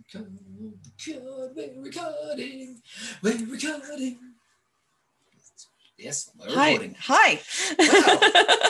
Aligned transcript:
Record, 0.00 0.32
record, 0.58 1.50
we're 1.56 1.82
recording, 1.82 2.80
we're 3.22 3.44
recording. 3.46 4.18
Yes, 5.98 6.30
we're 6.38 6.54
Hi. 6.54 6.70
recording. 6.72 6.96
Hi. 7.00 7.40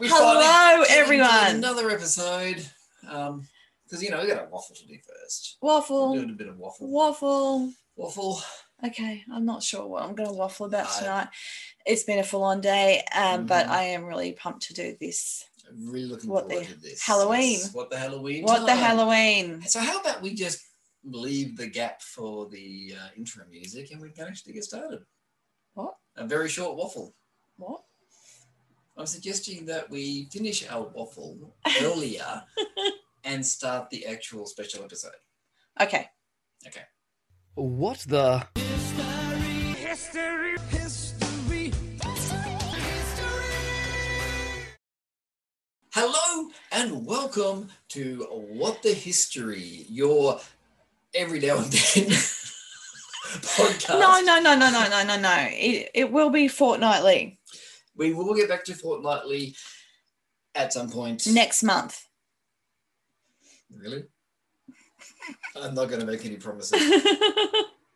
We 0.00 0.08
Hello, 0.08 0.40
finally 0.40 0.86
get 0.88 0.98
into 0.98 1.00
everyone. 1.04 1.56
Another 1.56 1.90
episode. 1.90 2.66
Um, 3.08 3.46
because 3.84 4.02
you 4.02 4.10
know 4.10 4.20
we 4.22 4.26
got 4.26 4.42
a 4.46 4.48
waffle 4.50 4.74
to 4.74 4.86
do 4.86 4.96
first. 4.96 5.58
We're 5.60 5.68
waffle. 5.68 6.14
doing 6.14 6.30
a 6.30 6.32
bit 6.32 6.48
of 6.48 6.56
waffle. 6.58 6.90
Waffle. 6.90 7.70
Waffle. 7.94 8.40
Okay, 8.84 9.22
I'm 9.32 9.44
not 9.44 9.62
sure 9.62 9.86
what 9.86 10.02
I'm 10.02 10.14
going 10.14 10.30
to 10.30 10.34
waffle 10.34 10.66
about 10.66 10.86
No. 10.94 10.98
tonight. 10.98 11.28
It's 11.84 12.04
been 12.04 12.18
a 12.18 12.24
full 12.24 12.42
on 12.42 12.62
day, 12.62 13.04
um, 13.14 13.44
but 13.46 13.66
Mhm. 13.66 13.70
I 13.70 13.82
am 13.84 14.06
really 14.06 14.32
pumped 14.32 14.62
to 14.68 14.74
do 14.74 14.96
this. 14.98 15.44
I'm 15.72 15.90
really 15.90 16.06
looking 16.06 16.30
What 16.30 16.48
forward 16.48 16.66
the 16.66 16.74
to 16.74 16.80
this. 16.80 17.02
Halloween. 17.02 17.52
Yes, 17.52 17.74
What 17.74 17.90
the 17.90 17.98
Halloween? 17.98 18.44
What 18.44 18.66
the. 18.66 18.74
Halloween? 18.74 19.62
So 19.62 19.80
how 19.80 20.00
about 20.00 20.22
we 20.22 20.34
just 20.34 20.60
leave 21.04 21.56
the 21.56 21.66
gap 21.66 22.00
for 22.02 22.48
the 22.48 22.94
uh, 22.98 23.08
intro 23.16 23.44
music 23.50 23.90
and 23.90 24.00
we 24.00 24.10
can 24.10 24.26
actually 24.26 24.52
get 24.52 24.64
started. 24.64 25.00
What? 25.74 25.94
A 26.16 26.26
very 26.26 26.48
short 26.48 26.76
waffle. 26.76 27.14
What? 27.56 27.82
I'm 28.96 29.06
suggesting 29.06 29.66
that 29.66 29.88
we 29.90 30.28
finish 30.30 30.68
our 30.68 30.88
waffle 30.88 31.54
earlier 31.80 32.42
and 33.24 33.44
start 33.44 33.90
the 33.90 34.06
actual 34.06 34.46
special 34.46 34.84
episode. 34.84 35.12
Okay. 35.80 36.06
Okay. 36.66 36.82
What 37.54 38.04
the? 38.06 38.46
Hello 45.94 46.48
and 46.70 47.04
welcome 47.04 47.68
to 47.88 48.26
What 48.30 48.82
the 48.82 48.94
History, 48.94 49.84
your 49.90 50.40
every 51.14 51.38
now 51.38 51.58
and 51.58 51.66
then 51.66 52.06
podcast. 53.42 54.00
No, 54.00 54.20
no, 54.22 54.40
no, 54.40 54.56
no, 54.56 54.70
no, 54.70 54.88
no, 54.88 55.04
no, 55.04 55.20
no. 55.20 55.46
It, 55.50 55.90
it 55.94 56.10
will 56.10 56.30
be 56.30 56.48
fortnightly 56.48 57.38
We 57.94 58.14
will 58.14 58.34
get 58.34 58.48
back 58.48 58.64
to 58.64 58.74
fortnightly 58.74 59.54
at 60.54 60.72
some 60.72 60.88
point. 60.88 61.26
next 61.26 61.62
month. 61.62 62.02
Really? 63.70 64.04
I'm 65.56 65.74
not 65.74 65.88
going 65.88 66.00
to 66.00 66.06
make 66.06 66.24
any 66.24 66.36
promises. 66.36 66.80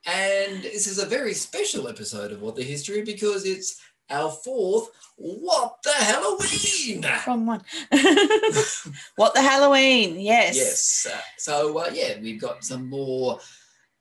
And 0.08 0.62
this 0.62 0.86
is 0.86 1.00
a 1.00 1.06
very 1.06 1.34
special 1.34 1.88
episode 1.88 2.31
of 2.31 2.41
What 2.41 2.55
the 2.55 2.62
History 2.62 3.03
because 3.03 3.44
it's 3.44 3.81
our 4.10 4.30
fourth 4.30 4.90
What 5.16 5.78
the 5.82 5.92
Halloween! 5.92 7.04
Wrong 7.26 7.46
one. 7.46 7.62
what 9.16 9.34
the 9.34 9.40
Halloween? 9.42 10.20
Yes. 10.20 10.56
Yes. 10.56 11.06
Uh, 11.10 11.20
so, 11.38 11.78
uh, 11.78 11.90
yeah, 11.92 12.20
we've 12.20 12.40
got 12.40 12.64
some 12.64 12.88
more 12.88 13.40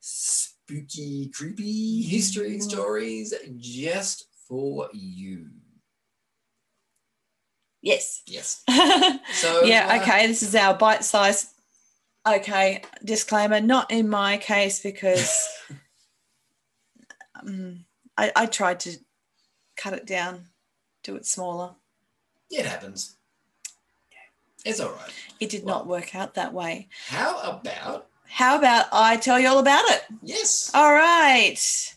spooky, 0.01 1.31
creepy 1.33 2.01
history 2.03 2.57
Mm. 2.57 2.63
stories 2.63 3.33
just 3.57 4.25
for 4.47 4.89
you. 4.93 5.47
Yes. 7.81 8.23
Yes. 8.27 8.63
So, 9.33 9.63
yeah, 9.63 9.87
uh, 9.89 10.01
okay. 10.01 10.27
This 10.27 10.43
is 10.43 10.55
our 10.55 10.73
bite 10.73 11.03
size. 11.03 11.51
Okay, 12.27 12.81
disclaimer 13.03 13.61
not 13.61 13.91
in 13.91 14.09
my 14.09 14.37
case 14.37 14.81
because 14.81 15.47
um, 17.39 17.85
I, 18.17 18.31
I 18.35 18.45
tried 18.47 18.79
to 18.81 18.97
cut 19.75 19.93
it 19.93 20.05
down, 20.05 20.47
do 21.03 21.15
it 21.15 21.25
smaller. 21.25 21.75
Yeah, 22.49 22.61
It 22.61 22.65
happens. 22.67 23.17
It's 24.63 24.79
all 24.79 24.89
right. 24.93 25.11
It 25.39 25.49
did 25.51 25.63
Well- 25.63 25.75
not 25.79 25.87
work 25.87 26.15
out 26.15 26.33
that 26.33 26.51
way. 26.53 26.89
How 27.07 27.37
about, 27.51 28.07
How 28.27 28.57
about 28.57 28.87
I 28.91 29.15
tell 29.17 29.39
you 29.39 29.47
all 29.47 29.59
about 29.59 29.87
it? 29.89 30.05
yes, 30.23 30.71
All 30.73 30.91
right. 30.91 31.95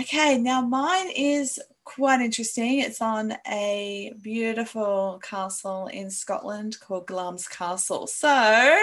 Okay, 0.00 0.36
now 0.38 0.60
mine 0.60 1.10
is 1.10 1.60
quite 1.84 2.20
interesting. 2.20 2.80
It's 2.80 3.00
on 3.00 3.36
a 3.46 4.12
beautiful 4.20 5.20
castle 5.22 5.86
in 5.86 6.10
Scotland 6.10 6.80
called 6.80 7.06
Glamis 7.06 7.46
Castle. 7.46 8.08
So, 8.08 8.82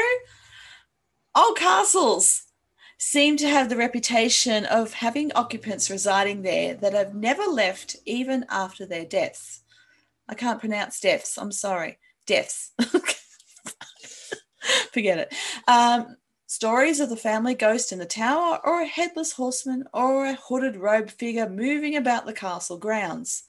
old 1.35 1.57
castles 1.57 2.43
seem 3.01 3.35
to 3.35 3.49
have 3.49 3.67
the 3.67 3.75
reputation 3.75 4.63
of 4.65 4.93
having 4.93 5.31
occupants 5.33 5.89
residing 5.89 6.43
there 6.43 6.75
that 6.75 6.93
have 6.93 7.15
never 7.15 7.41
left 7.45 7.95
even 8.05 8.45
after 8.47 8.85
their 8.85 9.03
deaths. 9.03 9.63
I 10.29 10.35
can't 10.35 10.59
pronounce 10.59 10.99
deaths. 10.99 11.39
I'm 11.39 11.51
sorry. 11.51 11.97
Deaths. 12.27 12.73
Forget 14.93 15.17
it. 15.17 15.33
Um, 15.67 16.15
stories 16.45 16.99
of 16.99 17.09
the 17.09 17.17
family 17.17 17.55
ghost 17.55 17.91
in 17.91 17.97
the 17.97 18.05
tower, 18.05 18.59
or 18.63 18.81
a 18.81 18.85
headless 18.85 19.31
horseman, 19.31 19.85
or 19.95 20.27
a 20.27 20.35
hooded 20.35 20.77
robed 20.77 21.09
figure 21.09 21.49
moving 21.49 21.95
about 21.95 22.27
the 22.27 22.33
castle 22.33 22.77
grounds. 22.77 23.45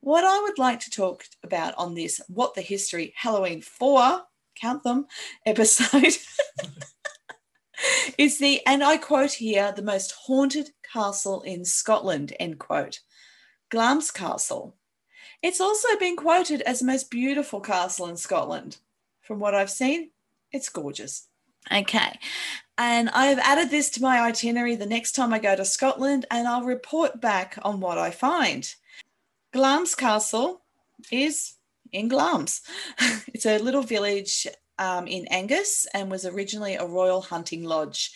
What 0.00 0.24
I 0.24 0.40
would 0.40 0.58
like 0.58 0.80
to 0.80 0.90
talk 0.90 1.22
about 1.44 1.74
on 1.78 1.94
this 1.94 2.20
What 2.26 2.54
the 2.54 2.60
History 2.60 3.14
Halloween 3.16 3.62
4, 3.62 4.22
count 4.60 4.82
them, 4.82 5.06
episode 5.46 6.16
is 8.18 8.38
the, 8.38 8.64
and 8.66 8.82
I 8.82 8.96
quote 8.96 9.32
here, 9.32 9.72
the 9.74 9.82
most 9.82 10.12
haunted 10.12 10.70
castle 10.92 11.42
in 11.42 11.64
Scotland, 11.64 12.34
end 12.38 12.58
quote. 12.58 13.00
Glamis 13.70 14.10
Castle. 14.10 14.76
It's 15.42 15.60
also 15.60 15.88
been 15.98 16.16
quoted 16.16 16.60
as 16.62 16.80
the 16.80 16.86
most 16.86 17.10
beautiful 17.10 17.60
castle 17.60 18.06
in 18.08 18.16
Scotland. 18.16 18.78
From 19.22 19.38
what 19.38 19.54
I've 19.54 19.70
seen, 19.70 20.10
it's 20.52 20.68
gorgeous. 20.68 21.28
Okay. 21.70 22.18
And 22.76 23.10
I've 23.10 23.38
added 23.38 23.70
this 23.70 23.90
to 23.90 24.02
my 24.02 24.20
itinerary 24.20 24.74
the 24.74 24.86
next 24.86 25.12
time 25.12 25.32
I 25.32 25.38
go 25.38 25.54
to 25.54 25.64
Scotland, 25.64 26.26
and 26.30 26.48
I'll 26.48 26.64
report 26.64 27.20
back 27.20 27.58
on 27.62 27.80
what 27.80 27.98
I 27.98 28.10
find. 28.10 28.74
Glamis 29.52 29.94
Castle 29.94 30.62
is 31.10 31.54
in 31.92 32.08
Glamis. 32.08 32.62
it's 33.28 33.46
a 33.46 33.58
little 33.58 33.82
village 33.82 34.46
um, 34.80 35.06
in 35.06 35.28
Angus 35.28 35.86
and 35.94 36.10
was 36.10 36.26
originally 36.26 36.74
a 36.74 36.86
royal 36.86 37.20
hunting 37.20 37.62
lodge. 37.62 38.12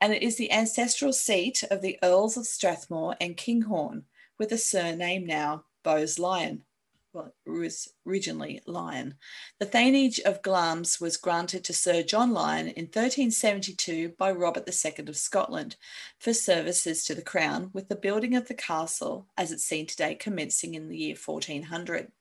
And 0.00 0.12
it 0.12 0.22
is 0.22 0.36
the 0.36 0.52
ancestral 0.52 1.12
seat 1.12 1.62
of 1.70 1.80
the 1.80 1.98
Earls 2.02 2.36
of 2.36 2.46
Strathmore 2.46 3.16
and 3.20 3.36
Kinghorn, 3.36 4.04
with 4.38 4.52
a 4.52 4.58
surname 4.58 5.24
now 5.24 5.64
Bowes 5.82 6.18
Lyon. 6.18 6.64
Well, 7.12 7.32
it 7.46 7.50
was 7.50 7.88
originally 8.06 8.60
Lyon. 8.66 9.14
The 9.58 9.64
Thanage 9.64 10.20
of 10.20 10.42
Glamis 10.42 11.00
was 11.00 11.16
granted 11.16 11.64
to 11.64 11.72
Sir 11.72 12.02
John 12.02 12.32
Lyon 12.34 12.68
in 12.68 12.86
1372 12.86 14.10
by 14.18 14.32
Robert 14.32 14.68
II 14.68 15.08
of 15.08 15.16
Scotland 15.16 15.76
for 16.18 16.34
services 16.34 17.04
to 17.04 17.14
the 17.14 17.22
crown, 17.22 17.70
with 17.72 17.88
the 17.88 17.96
building 17.96 18.34
of 18.34 18.48
the 18.48 18.54
castle 18.54 19.28
as 19.38 19.50
it's 19.50 19.64
seen 19.64 19.86
today 19.86 20.14
commencing 20.14 20.74
in 20.74 20.88
the 20.88 20.98
year 20.98 21.16
1400. 21.16 22.12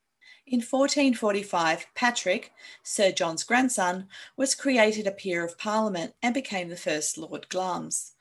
In 0.47 0.59
1445, 0.59 1.87
Patrick, 1.95 2.53
Sir 2.83 3.11
John's 3.11 3.43
grandson, 3.43 4.07
was 4.37 4.53
created 4.53 5.07
a 5.07 5.11
peer 5.11 5.43
of 5.43 5.57
Parliament 5.57 6.13
and 6.21 6.35
became 6.35 6.69
the 6.69 6.77
first 6.77 7.17
Lord 7.17 7.49
Glamis. 7.49 8.11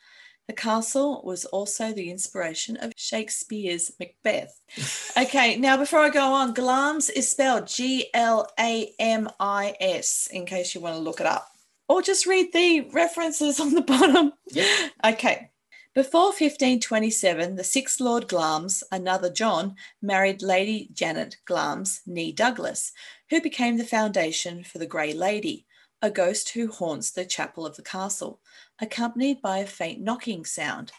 The 0.47 0.55
castle 0.55 1.23
was 1.23 1.45
also 1.45 1.93
the 1.93 2.11
inspiration 2.11 2.79
of 2.79 2.93
Shakespeare's 2.97 3.93
Macbeth. 3.99 4.61
Okay, 5.17 5.57
now 5.57 5.77
before 5.77 6.01
I 6.01 6.09
go 6.09 6.33
on, 6.33 6.55
Glamis 6.55 7.09
is 7.09 7.31
spelled 7.31 7.69
G 7.69 8.09
L 8.15 8.49
A 8.59 8.93
M 8.99 9.29
I 9.39 9.77
S, 9.81 10.29
in 10.33 10.45
case 10.45 10.75
you 10.75 10.81
want 10.81 10.97
to 10.97 11.01
look 11.01 11.21
it 11.21 11.27
up. 11.27 11.53
Or 11.89 12.03
just 12.03 12.27
read 12.27 12.53
the 12.53 12.81
references 12.93 13.61
on 13.61 13.75
the 13.75 13.83
bottom. 13.93 14.33
Yep. 14.51 14.91
Okay. 15.05 15.51
Before 15.94 16.31
1527, 16.31 17.55
the 17.55 17.62
sixth 17.62 18.00
Lord 18.00 18.27
Glamis, 18.27 18.82
another 18.91 19.31
John, 19.31 19.77
married 20.03 20.43
Lady 20.43 20.88
Janet 20.93 21.37
Glamis, 21.44 22.00
nee 22.05 22.32
Douglas, 22.32 22.91
who 23.31 23.41
became 23.41 23.77
the 23.77 23.84
foundation 23.84 24.65
for 24.65 24.78
the 24.78 24.88
Grey 24.88 25.12
Lady, 25.12 25.66
a 26.03 26.10
ghost 26.10 26.49
who 26.49 26.66
haunts 26.66 27.12
the 27.12 27.25
chapel 27.25 27.65
of 27.65 27.77
the 27.77 27.82
castle, 27.82 28.41
accompanied 28.81 29.41
by 29.41 29.58
a 29.58 29.67
faint 29.67 30.00
knocking 30.00 30.44
sound. 30.44 30.91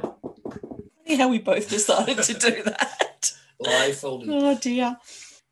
Funny 0.00 1.16
how 1.16 1.28
we 1.28 1.40
both 1.40 1.68
decided 1.68 2.22
to 2.22 2.34
do 2.34 2.62
that. 2.62 3.32
blindfolded. 3.58 4.28
Oh 4.30 4.56
dear. 4.56 4.96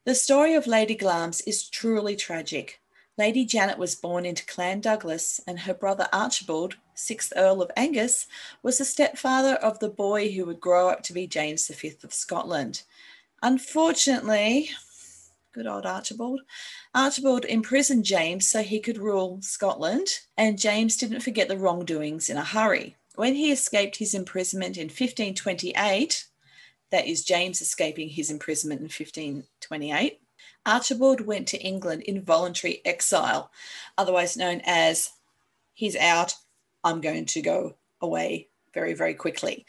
The 0.04 0.14
story 0.14 0.54
of 0.54 0.69
Lady 0.69 0.94
Glamis 0.94 1.40
is 1.40 1.69
truly 1.69 2.14
tragic. 2.14 2.81
Lady 3.16 3.44
Janet 3.44 3.76
was 3.76 3.96
born 3.96 4.24
into 4.24 4.46
Clan 4.46 4.81
Douglas, 4.81 5.40
and 5.48 5.58
her 5.58 5.74
brother 5.74 6.06
Archibald, 6.12 6.76
6th 6.98 7.32
Earl 7.36 7.62
of 7.62 7.70
Angus, 7.76 8.26
was 8.62 8.78
the 8.78 8.84
stepfather 8.84 9.54
of 9.54 9.78
the 9.78 9.88
boy 9.88 10.30
who 10.32 10.44
would 10.44 10.60
grow 10.60 10.88
up 10.88 11.02
to 11.04 11.12
be 11.12 11.26
James 11.26 11.68
V 11.68 11.94
of 12.02 12.12
Scotland. 12.12 12.82
Unfortunately, 13.42 14.70
good 15.52 15.66
old 15.66 15.86
Archibald, 15.86 16.40
Archibald 16.94 17.44
imprisoned 17.44 18.04
James 18.04 18.48
so 18.48 18.62
he 18.62 18.80
could 18.80 18.98
rule 18.98 19.38
Scotland, 19.40 20.08
and 20.36 20.58
James 20.58 20.96
didn't 20.96 21.20
forget 21.20 21.48
the 21.48 21.56
wrongdoings 21.56 22.28
in 22.28 22.36
a 22.36 22.44
hurry. 22.44 22.96
When 23.14 23.34
he 23.34 23.52
escaped 23.52 23.96
his 23.96 24.14
imprisonment 24.14 24.76
in 24.76 24.88
1528, 24.88 26.26
that 26.90 27.06
is 27.06 27.24
James 27.24 27.60
escaping 27.60 28.08
his 28.08 28.30
imprisonment 28.30 28.80
in 28.80 28.86
1528, 28.86 30.20
Archibald 30.66 31.20
went 31.20 31.46
to 31.48 31.60
England 31.62 32.02
in 32.02 32.22
voluntary 32.22 32.82
exile, 32.84 33.50
otherwise 33.96 34.36
known 34.36 34.60
as 34.64 35.12
He's 35.78 35.94
out. 35.94 36.34
I'm 36.84 37.00
going 37.00 37.26
to 37.26 37.42
go 37.42 37.76
away 38.00 38.48
very, 38.75 38.94
very 38.94 39.14
quickly. 39.14 39.66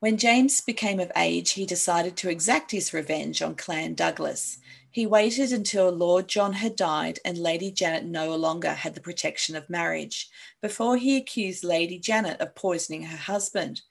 When 0.00 0.18
James 0.18 0.60
became 0.60 1.00
of 1.00 1.10
age, 1.16 1.52
he 1.52 1.64
decided 1.64 2.16
to 2.18 2.28
exact 2.28 2.70
his 2.70 2.92
revenge 2.92 3.40
on 3.40 3.54
Clan 3.54 3.94
Douglas. 3.94 4.58
He 4.90 5.06
waited 5.06 5.52
until 5.52 5.90
Lord 5.90 6.28
John 6.28 6.52
had 6.52 6.76
died 6.76 7.18
and 7.24 7.38
Lady 7.38 7.70
Janet 7.70 8.04
no 8.04 8.36
longer 8.36 8.74
had 8.74 8.94
the 8.94 9.00
protection 9.00 9.56
of 9.56 9.70
marriage 9.70 10.28
before 10.60 10.96
he 10.96 11.16
accused 11.16 11.64
Lady 11.64 11.98
Janet 11.98 12.40
of 12.40 12.54
poisoning 12.54 13.04
her 13.04 13.16
husband. 13.16 13.82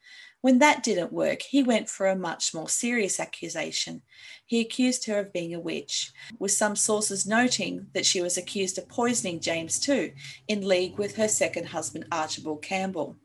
When 0.44 0.60
that 0.60 0.84
didn't 0.84 1.14
work, 1.14 1.42
he 1.42 1.64
went 1.64 1.90
for 1.90 2.06
a 2.06 2.18
much 2.18 2.54
more 2.54 2.68
serious 2.68 3.18
accusation. 3.18 4.02
He 4.46 4.60
accused 4.60 5.06
her 5.06 5.20
of 5.20 5.32
being 5.32 5.56
a 5.56 5.60
witch, 5.60 6.12
with 6.38 6.52
some 6.52 6.76
sources 6.76 7.26
noting 7.26 7.88
that 7.94 8.06
she 8.06 8.22
was 8.22 8.38
accused 8.38 8.78
of 8.78 8.90
poisoning 8.90 9.40
James 9.40 9.80
too, 9.80 10.12
in 10.50 10.68
league 10.68 10.98
with 10.98 11.16
her 11.16 11.30
second 11.30 11.68
husband, 11.68 12.08
Archibald 12.12 12.62
Campbell. 12.62 13.16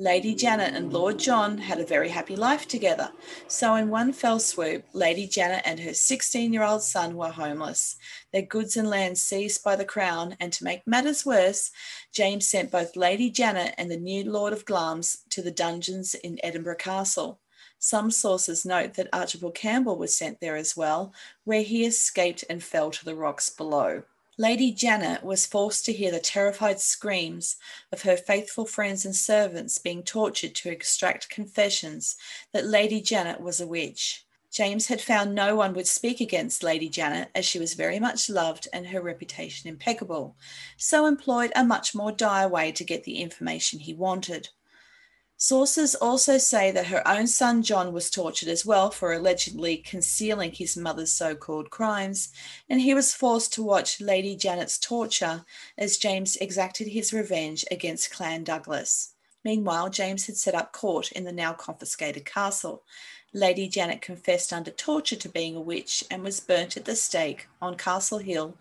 Lady 0.00 0.32
Janet 0.32 0.74
and 0.74 0.92
Lord 0.92 1.18
John 1.18 1.58
had 1.58 1.80
a 1.80 1.84
very 1.84 2.08
happy 2.08 2.36
life 2.36 2.68
together. 2.68 3.10
So, 3.48 3.74
in 3.74 3.88
one 3.88 4.12
fell 4.12 4.38
swoop, 4.38 4.84
Lady 4.92 5.26
Janet 5.26 5.62
and 5.64 5.80
her 5.80 5.92
16 5.92 6.52
year 6.52 6.62
old 6.62 6.84
son 6.84 7.16
were 7.16 7.30
homeless, 7.30 7.96
their 8.32 8.42
goods 8.42 8.76
and 8.76 8.88
lands 8.88 9.20
seized 9.20 9.64
by 9.64 9.74
the 9.74 9.84
Crown. 9.84 10.36
And 10.38 10.52
to 10.52 10.62
make 10.62 10.86
matters 10.86 11.26
worse, 11.26 11.72
James 12.12 12.48
sent 12.48 12.70
both 12.70 12.94
Lady 12.94 13.28
Janet 13.28 13.74
and 13.76 13.90
the 13.90 13.96
new 13.96 14.22
Lord 14.22 14.52
of 14.52 14.64
Glamis 14.64 15.24
to 15.30 15.42
the 15.42 15.50
dungeons 15.50 16.14
in 16.14 16.38
Edinburgh 16.44 16.76
Castle. 16.76 17.40
Some 17.80 18.12
sources 18.12 18.64
note 18.64 18.94
that 18.94 19.08
Archibald 19.12 19.56
Campbell 19.56 19.98
was 19.98 20.16
sent 20.16 20.38
there 20.38 20.56
as 20.56 20.76
well, 20.76 21.12
where 21.42 21.62
he 21.62 21.84
escaped 21.84 22.44
and 22.48 22.62
fell 22.62 22.92
to 22.92 23.04
the 23.04 23.16
rocks 23.16 23.50
below. 23.50 24.04
Lady 24.40 24.70
Janet 24.70 25.24
was 25.24 25.46
forced 25.46 25.84
to 25.84 25.92
hear 25.92 26.12
the 26.12 26.20
terrified 26.20 26.78
screams 26.78 27.56
of 27.90 28.02
her 28.02 28.16
faithful 28.16 28.64
friends 28.64 29.04
and 29.04 29.16
servants 29.16 29.78
being 29.78 30.04
tortured 30.04 30.54
to 30.54 30.70
extract 30.70 31.28
confessions 31.28 32.14
that 32.52 32.64
Lady 32.64 33.00
Janet 33.00 33.40
was 33.40 33.60
a 33.60 33.66
witch. 33.66 34.24
James 34.52 34.86
had 34.86 35.00
found 35.00 35.34
no 35.34 35.56
one 35.56 35.74
would 35.74 35.88
speak 35.88 36.20
against 36.20 36.62
Lady 36.62 36.88
Janet 36.88 37.30
as 37.34 37.44
she 37.44 37.58
was 37.58 37.74
very 37.74 37.98
much 37.98 38.30
loved 38.30 38.68
and 38.72 38.86
her 38.86 39.02
reputation 39.02 39.68
impeccable, 39.68 40.36
so 40.76 41.06
employed 41.06 41.50
a 41.56 41.64
much 41.64 41.92
more 41.92 42.12
dire 42.12 42.48
way 42.48 42.70
to 42.70 42.84
get 42.84 43.02
the 43.02 43.18
information 43.18 43.80
he 43.80 43.92
wanted. 43.92 44.50
Sources 45.40 45.94
also 45.94 46.36
say 46.36 46.72
that 46.72 46.88
her 46.88 47.06
own 47.06 47.28
son 47.28 47.62
John 47.62 47.92
was 47.92 48.10
tortured 48.10 48.48
as 48.48 48.66
well 48.66 48.90
for 48.90 49.12
allegedly 49.12 49.76
concealing 49.76 50.50
his 50.50 50.76
mother's 50.76 51.12
so 51.12 51.36
called 51.36 51.70
crimes, 51.70 52.30
and 52.68 52.80
he 52.80 52.92
was 52.92 53.14
forced 53.14 53.52
to 53.52 53.62
watch 53.62 54.00
Lady 54.00 54.34
Janet's 54.34 54.80
torture 54.80 55.44
as 55.78 55.96
James 55.96 56.34
exacted 56.36 56.88
his 56.88 57.12
revenge 57.12 57.64
against 57.70 58.10
Clan 58.10 58.42
Douglas. 58.42 59.14
Meanwhile, 59.44 59.90
James 59.90 60.26
had 60.26 60.36
set 60.36 60.56
up 60.56 60.72
court 60.72 61.12
in 61.12 61.22
the 61.22 61.30
now 61.30 61.52
confiscated 61.52 62.24
castle. 62.24 62.82
Lady 63.32 63.68
Janet 63.68 64.02
confessed 64.02 64.52
under 64.52 64.72
torture 64.72 65.14
to 65.14 65.28
being 65.28 65.54
a 65.54 65.60
witch 65.60 66.02
and 66.10 66.24
was 66.24 66.40
burnt 66.40 66.76
at 66.76 66.84
the 66.84 66.96
stake 66.96 67.46
on 67.62 67.76
Castle 67.76 68.18
Hill 68.18 68.56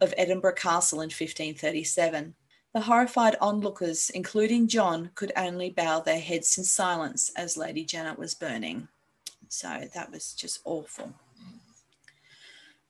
of 0.00 0.14
Edinburgh 0.16 0.54
Castle 0.54 1.02
in 1.02 1.08
1537. 1.08 2.34
The 2.72 2.80
horrified 2.80 3.36
onlookers, 3.40 4.08
including 4.10 4.66
John, 4.66 5.10
could 5.14 5.32
only 5.36 5.68
bow 5.68 6.00
their 6.00 6.20
heads 6.20 6.56
in 6.56 6.64
silence 6.64 7.30
as 7.36 7.58
Lady 7.58 7.84
Janet 7.84 8.18
was 8.18 8.34
burning. 8.34 8.88
So 9.48 9.90
that 9.92 10.10
was 10.10 10.32
just 10.32 10.60
awful. 10.64 11.12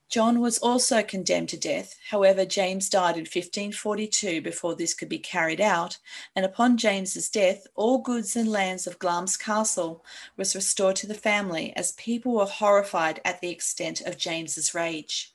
John 0.08 0.40
was 0.40 0.58
also 0.58 1.02
condemned 1.02 1.48
to 1.48 1.56
death. 1.56 1.96
However, 2.10 2.44
James 2.44 2.90
died 2.90 3.16
in 3.16 3.22
1542 3.22 4.42
before 4.42 4.76
this 4.76 4.92
could 4.92 5.08
be 5.08 5.18
carried 5.18 5.60
out, 5.60 5.96
and 6.36 6.44
upon 6.44 6.76
James's 6.76 7.30
death, 7.30 7.66
all 7.74 7.96
goods 7.96 8.36
and 8.36 8.52
lands 8.52 8.86
of 8.86 8.98
Glamis 8.98 9.38
Castle 9.38 10.04
was 10.36 10.54
restored 10.54 10.96
to 10.96 11.06
the 11.06 11.14
family 11.14 11.72
as 11.74 11.92
people 11.92 12.34
were 12.34 12.44
horrified 12.44 13.22
at 13.24 13.40
the 13.40 13.48
extent 13.48 14.02
of 14.02 14.18
James's 14.18 14.74
rage. 14.74 15.31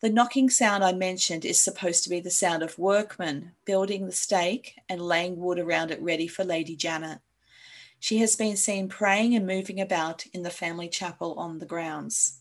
The 0.00 0.08
knocking 0.08 0.48
sound 0.48 0.82
I 0.82 0.92
mentioned 0.92 1.44
is 1.44 1.60
supposed 1.60 2.04
to 2.04 2.10
be 2.10 2.20
the 2.20 2.30
sound 2.30 2.62
of 2.62 2.78
workmen 2.78 3.52
building 3.66 4.06
the 4.06 4.12
stake 4.12 4.76
and 4.88 4.98
laying 4.98 5.36
wood 5.36 5.58
around 5.58 5.90
it 5.90 6.00
ready 6.00 6.26
for 6.26 6.42
Lady 6.42 6.74
Janet. 6.74 7.18
She 7.98 8.16
has 8.18 8.34
been 8.34 8.56
seen 8.56 8.88
praying 8.88 9.36
and 9.36 9.46
moving 9.46 9.78
about 9.78 10.24
in 10.32 10.42
the 10.42 10.48
family 10.48 10.88
chapel 10.88 11.34
on 11.34 11.58
the 11.58 11.66
grounds. 11.66 12.40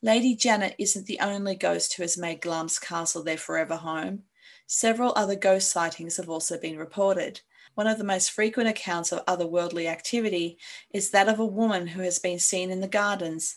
Lady 0.00 0.34
Janet 0.34 0.74
isn't 0.78 1.04
the 1.04 1.20
only 1.20 1.54
ghost 1.54 1.92
who 1.92 2.02
has 2.02 2.16
made 2.16 2.40
Glamis 2.40 2.78
Castle 2.78 3.22
their 3.22 3.36
forever 3.36 3.76
home. 3.76 4.22
Several 4.66 5.12
other 5.16 5.36
ghost 5.36 5.70
sightings 5.70 6.16
have 6.16 6.30
also 6.30 6.58
been 6.58 6.78
reported. 6.78 7.42
One 7.74 7.86
of 7.86 7.98
the 7.98 8.04
most 8.04 8.30
frequent 8.30 8.70
accounts 8.70 9.12
of 9.12 9.22
otherworldly 9.26 9.84
activity 9.84 10.56
is 10.94 11.10
that 11.10 11.28
of 11.28 11.40
a 11.40 11.44
woman 11.44 11.88
who 11.88 12.00
has 12.00 12.18
been 12.18 12.38
seen 12.38 12.70
in 12.70 12.80
the 12.80 12.88
gardens 12.88 13.56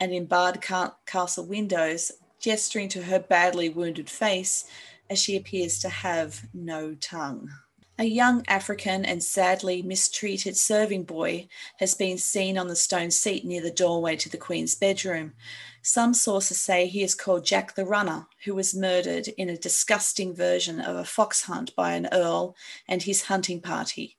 and 0.00 0.10
in 0.10 0.24
barred 0.24 0.62
castle 0.62 1.46
windows 1.46 2.10
gesturing 2.40 2.88
to 2.88 3.02
her 3.02 3.18
badly 3.18 3.68
wounded 3.68 4.10
face 4.10 4.64
as 5.08 5.18
she 5.18 5.36
appears 5.36 5.78
to 5.78 5.88
have 5.88 6.46
no 6.54 6.94
tongue. 6.94 7.50
A 7.98 8.04
young 8.04 8.42
African 8.48 9.04
and 9.04 9.22
sadly 9.22 9.82
mistreated 9.82 10.56
serving 10.56 11.04
boy 11.04 11.48
has 11.80 11.94
been 11.94 12.16
seen 12.16 12.56
on 12.56 12.68
the 12.68 12.74
stone 12.74 13.10
seat 13.10 13.44
near 13.44 13.60
the 13.60 13.70
doorway 13.70 14.16
to 14.16 14.30
the 14.30 14.38
Queen's 14.38 14.74
bedroom. 14.74 15.34
Some 15.82 16.14
sources 16.14 16.58
say 16.58 16.86
he 16.86 17.02
is 17.02 17.14
called 17.14 17.44
Jack 17.44 17.74
the 17.74 17.84
Runner, 17.84 18.26
who 18.44 18.54
was 18.54 18.74
murdered 18.74 19.28
in 19.28 19.50
a 19.50 19.56
disgusting 19.58 20.34
version 20.34 20.80
of 20.80 20.96
a 20.96 21.04
fox 21.04 21.42
hunt 21.42 21.76
by 21.76 21.92
an 21.92 22.08
earl 22.10 22.56
and 22.88 23.02
his 23.02 23.24
hunting 23.24 23.60
party. 23.60 24.16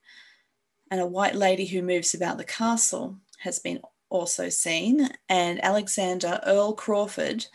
And 0.91 1.01
a 1.01 1.07
white 1.07 1.33
lady 1.33 1.65
who 1.65 1.81
moves 1.81 2.13
about 2.13 2.37
the 2.37 2.43
castle 2.43 3.17
has 3.39 3.57
been 3.57 3.81
also 4.11 4.49
seen, 4.49 5.09
and 5.27 5.63
Alexander 5.63 6.39
Earl 6.45 6.73
Crawford 6.73 7.47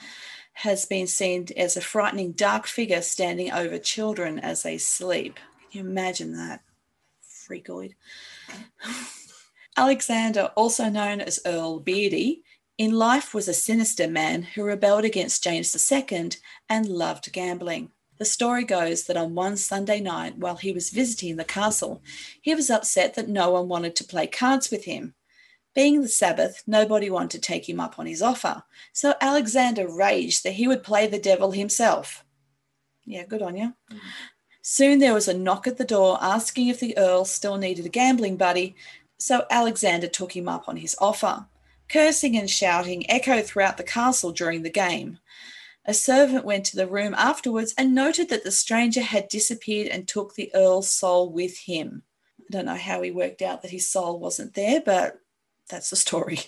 has 0.60 0.86
been 0.86 1.06
seen 1.06 1.46
as 1.54 1.76
a 1.76 1.82
frightening 1.82 2.32
dark 2.32 2.66
figure 2.66 3.02
standing 3.02 3.52
over 3.52 3.78
children 3.78 4.38
as 4.38 4.62
they 4.62 4.78
sleep. 4.78 5.38
Can 5.70 5.84
you 5.84 5.90
imagine 5.90 6.32
that? 6.32 6.62
Freakoid. 7.22 7.92
Alexander, 9.76 10.50
also 10.56 10.88
known 10.88 11.20
as 11.20 11.40
Earl 11.44 11.80
Beardy, 11.80 12.42
in 12.78 12.92
life 12.92 13.34
was 13.34 13.48
a 13.48 13.54
sinister 13.54 14.08
man 14.08 14.42
who 14.42 14.64
rebelled 14.64 15.04
against 15.04 15.44
James 15.44 15.92
II 15.92 16.30
and 16.70 16.88
loved 16.88 17.30
gambling. 17.32 17.90
The 18.16 18.24
story 18.24 18.64
goes 18.64 19.04
that 19.04 19.16
on 19.18 19.34
one 19.34 19.58
Sunday 19.58 20.00
night, 20.00 20.38
while 20.38 20.56
he 20.56 20.72
was 20.72 20.88
visiting 20.88 21.36
the 21.36 21.44
castle, 21.44 22.02
he 22.40 22.54
was 22.54 22.70
upset 22.70 23.12
that 23.14 23.28
no 23.28 23.50
one 23.50 23.68
wanted 23.68 23.94
to 23.96 24.04
play 24.04 24.26
cards 24.26 24.70
with 24.70 24.86
him. 24.86 25.14
Being 25.76 26.00
the 26.00 26.08
Sabbath, 26.08 26.62
nobody 26.66 27.10
wanted 27.10 27.32
to 27.32 27.38
take 27.38 27.68
him 27.68 27.80
up 27.80 27.98
on 27.98 28.06
his 28.06 28.22
offer, 28.22 28.62
so 28.94 29.12
Alexander 29.20 29.86
raged 29.86 30.42
that 30.42 30.54
he 30.54 30.66
would 30.66 30.82
play 30.82 31.06
the 31.06 31.18
devil 31.18 31.50
himself. 31.50 32.24
Yeah, 33.04 33.26
good 33.26 33.42
on 33.42 33.58
you. 33.58 33.74
Mm-hmm. 33.92 33.98
Soon 34.62 35.00
there 35.00 35.12
was 35.12 35.28
a 35.28 35.36
knock 35.36 35.66
at 35.66 35.76
the 35.76 35.84
door 35.84 36.16
asking 36.22 36.68
if 36.68 36.80
the 36.80 36.96
Earl 36.96 37.26
still 37.26 37.58
needed 37.58 37.84
a 37.84 37.90
gambling 37.90 38.38
buddy, 38.38 38.74
so 39.18 39.44
Alexander 39.50 40.08
took 40.08 40.34
him 40.34 40.48
up 40.48 40.66
on 40.66 40.78
his 40.78 40.96
offer. 40.98 41.44
Cursing 41.90 42.38
and 42.38 42.48
shouting 42.48 43.08
echoed 43.10 43.44
throughout 43.44 43.76
the 43.76 43.84
castle 43.84 44.32
during 44.32 44.62
the 44.62 44.70
game. 44.70 45.18
A 45.84 45.92
servant 45.92 46.46
went 46.46 46.64
to 46.66 46.76
the 46.76 46.88
room 46.88 47.14
afterwards 47.18 47.74
and 47.76 47.94
noted 47.94 48.30
that 48.30 48.44
the 48.44 48.50
stranger 48.50 49.02
had 49.02 49.28
disappeared 49.28 49.88
and 49.88 50.08
took 50.08 50.34
the 50.34 50.50
Earl's 50.54 50.88
soul 50.88 51.30
with 51.30 51.58
him. 51.58 52.02
I 52.40 52.44
don't 52.50 52.64
know 52.64 52.76
how 52.76 53.02
he 53.02 53.10
worked 53.10 53.42
out 53.42 53.60
that 53.60 53.70
his 53.70 53.86
soul 53.86 54.18
wasn't 54.18 54.54
there, 54.54 54.80
but 54.80 55.20
that's 55.68 55.90
the 55.90 55.96
story. 55.96 56.40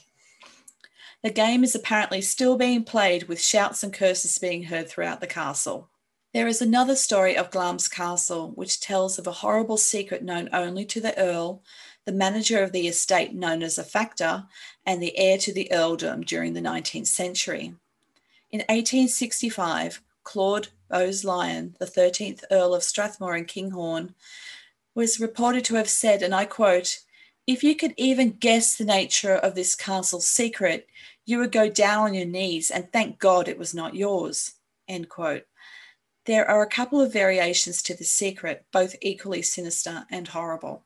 The 1.22 1.30
game 1.30 1.64
is 1.64 1.74
apparently 1.74 2.20
still 2.20 2.56
being 2.56 2.84
played 2.84 3.24
with 3.24 3.42
shouts 3.42 3.82
and 3.82 3.92
curses 3.92 4.38
being 4.38 4.64
heard 4.64 4.88
throughout 4.88 5.20
the 5.20 5.26
castle. 5.26 5.88
There 6.32 6.46
is 6.46 6.62
another 6.62 6.94
story 6.94 7.36
of 7.36 7.50
Glamis 7.50 7.88
Castle 7.88 8.52
which 8.54 8.80
tells 8.80 9.18
of 9.18 9.26
a 9.26 9.32
horrible 9.32 9.78
secret 9.78 10.22
known 10.22 10.48
only 10.52 10.84
to 10.84 11.00
the 11.00 11.18
Earl, 11.18 11.62
the 12.04 12.12
manager 12.12 12.62
of 12.62 12.72
the 12.72 12.86
estate 12.86 13.34
known 13.34 13.62
as 13.62 13.78
a 13.78 13.84
factor, 13.84 14.46
and 14.86 15.02
the 15.02 15.16
heir 15.18 15.38
to 15.38 15.52
the 15.52 15.72
earldom 15.72 16.22
during 16.22 16.52
the 16.52 16.60
19th 16.60 17.06
century. 17.06 17.74
In 18.50 18.60
1865, 18.60 20.02
Claude 20.22 20.68
Bowes-Lyon, 20.88 21.76
the 21.78 21.86
13th 21.86 22.44
Earl 22.50 22.74
of 22.74 22.82
Strathmore 22.82 23.34
and 23.34 23.48
Kinghorn, 23.48 24.14
was 24.94 25.20
reported 25.20 25.64
to 25.64 25.74
have 25.74 25.88
said, 25.88 26.22
and 26.22 26.34
I 26.34 26.44
quote, 26.44 27.00
if 27.48 27.64
you 27.64 27.74
could 27.74 27.94
even 27.96 28.32
guess 28.32 28.76
the 28.76 28.84
nature 28.84 29.34
of 29.34 29.54
this 29.54 29.74
castle's 29.74 30.28
secret, 30.28 30.86
you 31.24 31.38
would 31.38 31.50
go 31.50 31.70
down 31.70 32.08
on 32.08 32.14
your 32.14 32.26
knees 32.26 32.70
and 32.70 32.92
thank 32.92 33.18
God 33.18 33.48
it 33.48 33.58
was 33.58 33.74
not 33.74 33.94
yours. 33.94 34.52
End 34.86 35.08
quote. 35.08 35.44
There 36.26 36.48
are 36.48 36.60
a 36.60 36.68
couple 36.68 37.00
of 37.00 37.10
variations 37.10 37.80
to 37.84 37.96
the 37.96 38.04
secret, 38.04 38.66
both 38.70 38.96
equally 39.00 39.40
sinister 39.40 40.04
and 40.10 40.28
horrible. 40.28 40.84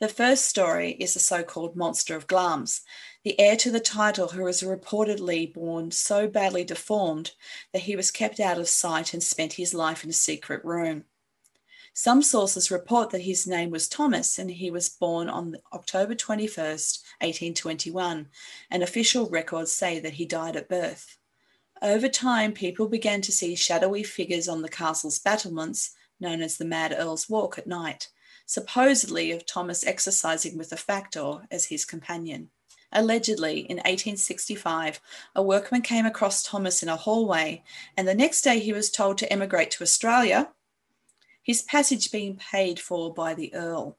The 0.00 0.08
first 0.08 0.46
story 0.46 0.92
is 0.92 1.12
the 1.12 1.20
so 1.20 1.42
called 1.42 1.76
Monster 1.76 2.16
of 2.16 2.26
Glamis, 2.26 2.80
the 3.22 3.38
heir 3.38 3.56
to 3.56 3.70
the 3.70 3.78
title 3.78 4.28
who 4.28 4.44
was 4.44 4.62
reportedly 4.62 5.52
born 5.52 5.90
so 5.90 6.26
badly 6.26 6.64
deformed 6.64 7.32
that 7.74 7.82
he 7.82 7.96
was 7.96 8.10
kept 8.10 8.40
out 8.40 8.58
of 8.58 8.70
sight 8.70 9.12
and 9.12 9.22
spent 9.22 9.52
his 9.52 9.74
life 9.74 10.04
in 10.04 10.10
a 10.10 10.14
secret 10.14 10.64
room. 10.64 11.04
Some 11.92 12.22
sources 12.22 12.70
report 12.70 13.10
that 13.10 13.22
his 13.22 13.46
name 13.46 13.70
was 13.70 13.88
Thomas 13.88 14.38
and 14.38 14.50
he 14.50 14.70
was 14.70 14.88
born 14.88 15.28
on 15.28 15.56
October 15.72 16.14
21st, 16.14 17.02
1821, 17.20 18.28
and 18.70 18.82
official 18.82 19.28
records 19.28 19.72
say 19.72 19.98
that 19.98 20.14
he 20.14 20.24
died 20.24 20.56
at 20.56 20.68
birth. 20.68 21.18
Over 21.82 22.08
time, 22.08 22.52
people 22.52 22.88
began 22.88 23.20
to 23.22 23.32
see 23.32 23.54
shadowy 23.54 24.02
figures 24.02 24.48
on 24.48 24.62
the 24.62 24.68
castle's 24.68 25.18
battlements, 25.18 25.92
known 26.20 26.42
as 26.42 26.56
the 26.56 26.64
Mad 26.64 26.94
Earl's 26.96 27.28
Walk 27.28 27.58
at 27.58 27.66
night, 27.66 28.08
supposedly 28.46 29.30
of 29.30 29.46
Thomas 29.46 29.86
exercising 29.86 30.58
with 30.58 30.70
the 30.70 30.76
factor 30.76 31.46
as 31.50 31.66
his 31.66 31.84
companion. 31.84 32.50
Allegedly, 32.90 33.60
in 33.60 33.76
1865, 33.76 35.00
a 35.34 35.42
workman 35.42 35.82
came 35.82 36.06
across 36.06 36.42
Thomas 36.42 36.82
in 36.82 36.88
a 36.88 36.96
hallway, 36.96 37.62
and 37.96 38.08
the 38.08 38.14
next 38.14 38.42
day 38.42 38.58
he 38.58 38.72
was 38.72 38.90
told 38.90 39.18
to 39.18 39.32
emigrate 39.32 39.70
to 39.72 39.82
Australia, 39.84 40.50
his 41.48 41.62
passage 41.62 42.12
being 42.12 42.36
paid 42.36 42.78
for 42.78 43.10
by 43.10 43.32
the 43.32 43.54
Earl. 43.54 43.96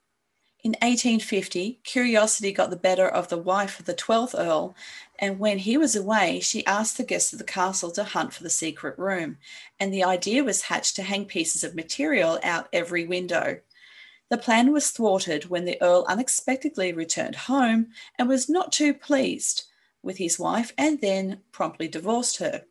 In 0.64 0.74
1850, 0.74 1.80
curiosity 1.84 2.52
got 2.52 2.70
the 2.70 2.76
better 2.76 3.08
of 3.08 3.30
the 3.30 3.40
wife 3.40 3.80
of 3.80 3.88
the 3.88 3.96
12th 3.96 4.38
Earl, 4.38 4.76
and 5.18 5.40
when 5.40 5.58
he 5.58 5.76
was 5.76 5.96
away, 5.96 6.42
she 6.42 6.64
asked 6.68 6.98
the 6.98 7.04
guests 7.04 7.34
of 7.34 7.40
the 7.40 7.46
castle 7.46 7.90
to 7.94 8.04
hunt 8.04 8.34
for 8.34 8.44
the 8.44 8.52
secret 8.52 9.00
room, 9.00 9.40
and 9.80 9.92
the 9.92 10.04
idea 10.04 10.44
was 10.44 10.62
hatched 10.62 10.96
to 10.98 11.02
hang 11.02 11.26
pieces 11.26 11.64
of 11.64 11.74
material 11.74 12.40
out 12.44 12.70
every 12.72 13.08
window. 13.08 13.60
The 14.30 14.38
plan 14.38 14.72
was 14.72 14.92
thwarted 14.92 15.50
when 15.50 15.66
the 15.66 15.82
Earl 15.82 16.06
unexpectedly 16.08 16.94
returned 16.94 17.36
home 17.36 17.88
and 18.20 18.30
was 18.30 18.48
not 18.48 18.72
too 18.72 18.94
pleased 18.94 19.64
with 20.04 20.20
his 20.20 20.38
wife 20.38 20.72
and 20.78 21.02
then 21.02 21.42
promptly 21.52 21.88
divorced 21.88 22.38
her. 22.38 22.66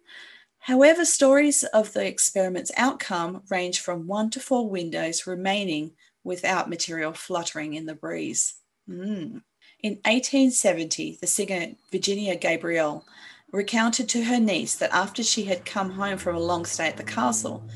However, 0.69 1.07
stories 1.07 1.65
of 1.65 1.95
the 1.95 2.05
experiment's 2.05 2.71
outcome 2.77 3.43
range 3.49 3.81
from 3.81 4.07
one 4.07 4.29
to 4.29 4.39
four 4.39 4.69
windows 4.69 5.27
remaining 5.27 5.93
without 6.25 6.69
material 6.69 7.15
fluttering 7.15 7.73
in 7.73 7.87
the 7.87 7.95
breeze. 7.95 8.57
Mm. 8.87 9.41
In 9.83 9.93
1870, 10.05 11.21
the 11.23 11.27
singer 11.27 11.69
Virginia 11.91 12.37
Gabriel 12.37 13.07
recounted 13.51 14.11
to 14.11 14.25
her 14.25 14.39
niece 14.39 14.77
that 14.77 14.93
after 14.93 15.23
she 15.23 15.45
had 15.45 15.65
come 15.65 15.93
home 15.93 16.19
from 16.19 16.37
a 16.37 16.39
long 16.39 16.67
stay 16.67 16.89
at 16.89 16.99
the 16.99 17.03
castle, 17.03 17.67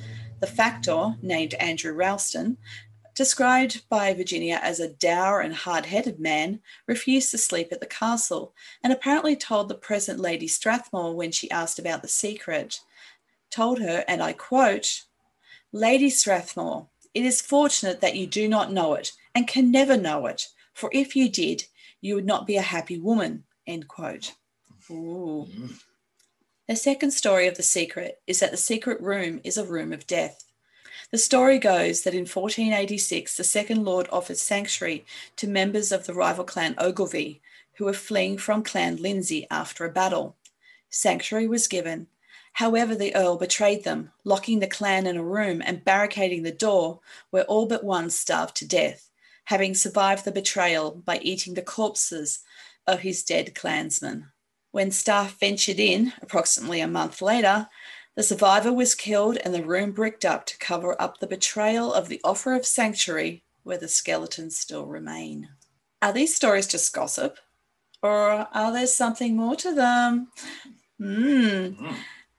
the 0.40 0.46
factor, 0.46 1.14
named 1.22 1.54
Andrew 1.54 1.94
Ralston, 1.94 2.58
described 3.14 3.88
by 3.88 4.14
Virginia 4.14 4.58
as 4.62 4.80
a 4.80 4.92
dour 4.92 5.40
and 5.40 5.54
hard 5.54 5.86
headed 5.86 6.18
man, 6.18 6.60
refused 6.86 7.30
to 7.30 7.38
sleep 7.38 7.68
at 7.72 7.80
the 7.80 7.86
castle 7.86 8.54
and 8.82 8.92
apparently 8.92 9.36
told 9.36 9.68
the 9.68 9.74
present 9.74 10.20
Lady 10.20 10.48
Strathmore 10.48 11.14
when 11.14 11.30
she 11.30 11.50
asked 11.50 11.78
about 11.78 12.02
the 12.02 12.08
secret, 12.08 12.80
told 13.50 13.80
her, 13.80 14.04
and 14.08 14.22
I 14.22 14.32
quote, 14.32 15.02
Lady 15.72 16.10
Strathmore, 16.10 16.88
it 17.14 17.24
is 17.24 17.42
fortunate 17.42 18.00
that 18.00 18.16
you 18.16 18.26
do 18.26 18.48
not 18.48 18.72
know 18.72 18.94
it 18.94 19.12
and 19.34 19.46
can 19.46 19.70
never 19.70 19.96
know 19.96 20.26
it, 20.26 20.48
for 20.72 20.90
if 20.92 21.14
you 21.14 21.28
did, 21.28 21.64
you 22.00 22.14
would 22.14 22.26
not 22.26 22.46
be 22.46 22.56
a 22.56 22.62
happy 22.62 22.98
woman. 22.98 23.44
End 23.66 23.88
quote. 23.88 24.34
Ooh. 24.90 25.46
Mm. 25.50 25.80
The 26.68 26.76
second 26.76 27.10
story 27.10 27.46
of 27.46 27.56
the 27.56 27.62
secret 27.62 28.20
is 28.26 28.40
that 28.40 28.50
the 28.50 28.56
secret 28.56 29.00
room 29.00 29.40
is 29.44 29.58
a 29.58 29.64
room 29.64 29.92
of 29.92 30.06
death. 30.06 30.44
The 31.12 31.18
story 31.18 31.58
goes 31.58 32.02
that 32.02 32.14
in 32.14 32.20
1486, 32.20 33.36
the 33.36 33.44
second 33.44 33.84
Lord 33.84 34.08
offered 34.10 34.38
sanctuary 34.38 35.04
to 35.36 35.46
members 35.46 35.92
of 35.92 36.06
the 36.06 36.14
rival 36.14 36.42
clan 36.42 36.74
Ogilvy, 36.78 37.42
who 37.74 37.84
were 37.84 37.92
fleeing 37.92 38.38
from 38.38 38.62
Clan 38.62 38.96
Lindsay 38.96 39.46
after 39.50 39.84
a 39.84 39.92
battle. 39.92 40.36
Sanctuary 40.88 41.46
was 41.46 41.68
given. 41.68 42.06
However, 42.54 42.94
the 42.94 43.14
Earl 43.14 43.36
betrayed 43.36 43.84
them, 43.84 44.10
locking 44.24 44.60
the 44.60 44.66
clan 44.66 45.06
in 45.06 45.18
a 45.18 45.22
room 45.22 45.60
and 45.62 45.84
barricading 45.84 46.44
the 46.44 46.50
door, 46.50 47.00
where 47.28 47.44
all 47.44 47.66
but 47.66 47.84
one 47.84 48.08
starved 48.08 48.56
to 48.56 48.66
death, 48.66 49.10
having 49.44 49.74
survived 49.74 50.24
the 50.24 50.32
betrayal 50.32 51.02
by 51.04 51.18
eating 51.18 51.52
the 51.52 51.60
corpses 51.60 52.38
of 52.86 53.00
his 53.00 53.22
dead 53.22 53.54
clansmen. 53.54 54.28
When 54.70 54.90
staff 54.90 55.38
ventured 55.38 55.78
in, 55.78 56.14
approximately 56.22 56.80
a 56.80 56.88
month 56.88 57.20
later, 57.20 57.68
the 58.14 58.22
survivor 58.22 58.72
was 58.72 58.94
killed 58.94 59.38
and 59.38 59.54
the 59.54 59.64
room 59.64 59.92
bricked 59.92 60.24
up 60.24 60.46
to 60.46 60.58
cover 60.58 61.00
up 61.00 61.18
the 61.18 61.26
betrayal 61.26 61.92
of 61.92 62.08
the 62.08 62.20
offer 62.24 62.54
of 62.54 62.66
sanctuary 62.66 63.42
where 63.62 63.78
the 63.78 63.88
skeletons 63.88 64.56
still 64.56 64.86
remain. 64.86 65.48
Are 66.00 66.12
these 66.12 66.34
stories 66.34 66.66
just 66.66 66.92
gossip? 66.92 67.38
Or 68.02 68.48
are 68.52 68.72
there 68.72 68.86
something 68.86 69.36
more 69.36 69.56
to 69.56 69.74
them? 69.74 70.28
Hmm. 70.98 71.04
Mm. 71.04 71.94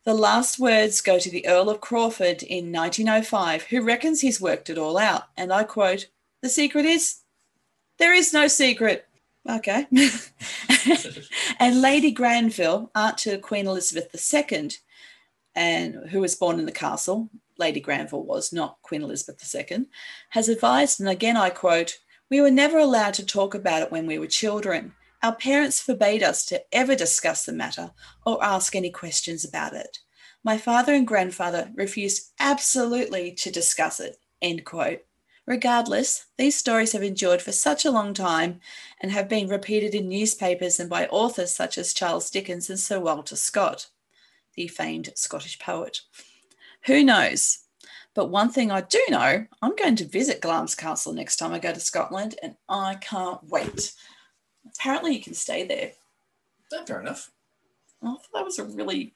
The 0.05 0.13
last 0.13 0.59
words 0.59 0.99
go 0.99 1.17
to 1.17 1.29
the 1.29 1.47
Earl 1.47 1.69
of 1.69 1.79
Crawford 1.79 2.43
in 2.43 2.73
1905, 2.73 3.63
who 3.63 3.81
reckons 3.81 4.19
he's 4.19 4.41
worked 4.41 4.69
it 4.69 4.77
all 4.77 4.97
out. 4.97 5.23
And 5.37 5.53
I 5.53 5.63
quote 5.63 6.07
The 6.41 6.49
secret 6.49 6.85
is 6.85 7.21
there 7.99 8.13
is 8.13 8.33
no 8.33 8.47
secret. 8.47 9.07
Okay. 9.49 9.87
and 11.59 11.81
Lady 11.81 12.11
Granville, 12.11 12.91
aunt 12.95 13.17
to 13.19 13.37
Queen 13.37 13.67
Elizabeth 13.67 14.13
II, 14.33 14.71
and 15.55 16.09
who 16.09 16.19
was 16.19 16.35
born 16.35 16.59
in 16.59 16.65
the 16.65 16.71
castle, 16.71 17.29
Lady 17.57 17.79
Granville 17.79 18.23
was, 18.23 18.51
not 18.51 18.81
Queen 18.81 19.03
Elizabeth 19.03 19.53
II, 19.55 19.85
has 20.29 20.49
advised, 20.49 20.99
and 20.99 21.09
again 21.09 21.37
I 21.37 21.49
quote, 21.49 21.99
We 22.29 22.41
were 22.41 22.51
never 22.51 22.77
allowed 22.77 23.13
to 23.15 23.25
talk 23.25 23.53
about 23.53 23.81
it 23.81 23.91
when 23.91 24.07
we 24.07 24.17
were 24.17 24.27
children. 24.27 24.93
Our 25.21 25.35
parents 25.35 25.81
forbade 25.81 26.23
us 26.23 26.45
to 26.47 26.61
ever 26.71 26.95
discuss 26.95 27.45
the 27.45 27.53
matter 27.53 27.91
or 28.25 28.43
ask 28.43 28.75
any 28.75 28.89
questions 28.89 29.45
about 29.45 29.73
it. 29.73 29.99
My 30.43 30.57
father 30.57 30.93
and 30.93 31.07
grandfather 31.07 31.71
refused 31.75 32.33
absolutely 32.39 33.31
to 33.35 33.51
discuss 33.51 33.99
it. 33.99 34.17
End 34.41 34.65
quote. 34.65 35.05
Regardless, 35.45 36.25
these 36.37 36.57
stories 36.57 36.93
have 36.93 37.03
endured 37.03 37.41
for 37.41 37.51
such 37.51 37.85
a 37.85 37.91
long 37.91 38.13
time 38.13 38.59
and 39.01 39.11
have 39.11 39.29
been 39.29 39.47
repeated 39.47 39.93
in 39.93 40.09
newspapers 40.09 40.79
and 40.79 40.89
by 40.89 41.07
authors 41.07 41.55
such 41.55 41.77
as 41.77 41.93
Charles 41.93 42.29
Dickens 42.29 42.69
and 42.69 42.79
Sir 42.79 42.99
Walter 42.99 43.35
Scott 43.35 43.87
the 44.55 44.67
famed 44.67 45.09
Scottish 45.15 45.59
poet. 45.59 46.01
Who 46.85 47.03
knows? 47.03 47.59
But 48.13 48.29
one 48.29 48.49
thing 48.49 48.71
I 48.71 48.81
do 48.81 49.01
know, 49.09 49.45
I'm 49.61 49.75
going 49.75 49.95
to 49.95 50.05
visit 50.05 50.41
Glamis 50.41 50.75
Castle 50.75 51.13
next 51.13 51.37
time 51.37 51.51
I 51.51 51.59
go 51.59 51.73
to 51.73 51.79
Scotland, 51.79 52.35
and 52.43 52.55
I 52.69 52.95
can't 52.95 53.39
wait. 53.49 53.93
Apparently, 54.65 55.15
you 55.15 55.21
can 55.21 55.33
stay 55.33 55.65
there. 55.65 55.91
Oh, 56.73 56.85
fair 56.85 57.01
enough. 57.01 57.31
I 58.03 58.07
thought 58.07 58.21
that 58.33 58.45
was 58.45 58.59
a 58.59 58.65
really, 58.65 59.15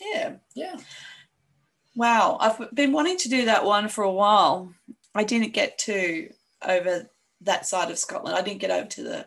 yeah. 0.00 0.34
Yeah. 0.54 0.76
Wow, 1.96 2.38
I've 2.40 2.74
been 2.74 2.92
wanting 2.92 3.18
to 3.18 3.28
do 3.28 3.44
that 3.46 3.64
one 3.64 3.88
for 3.88 4.04
a 4.04 4.12
while. 4.12 4.72
I 5.14 5.24
didn't 5.24 5.52
get 5.52 5.76
to 5.80 6.30
over 6.66 7.10
that 7.42 7.66
side 7.66 7.90
of 7.90 7.98
Scotland. 7.98 8.36
I 8.36 8.42
didn't 8.42 8.60
get 8.60 8.70
over 8.70 8.86
to 8.86 9.02
the 9.02 9.26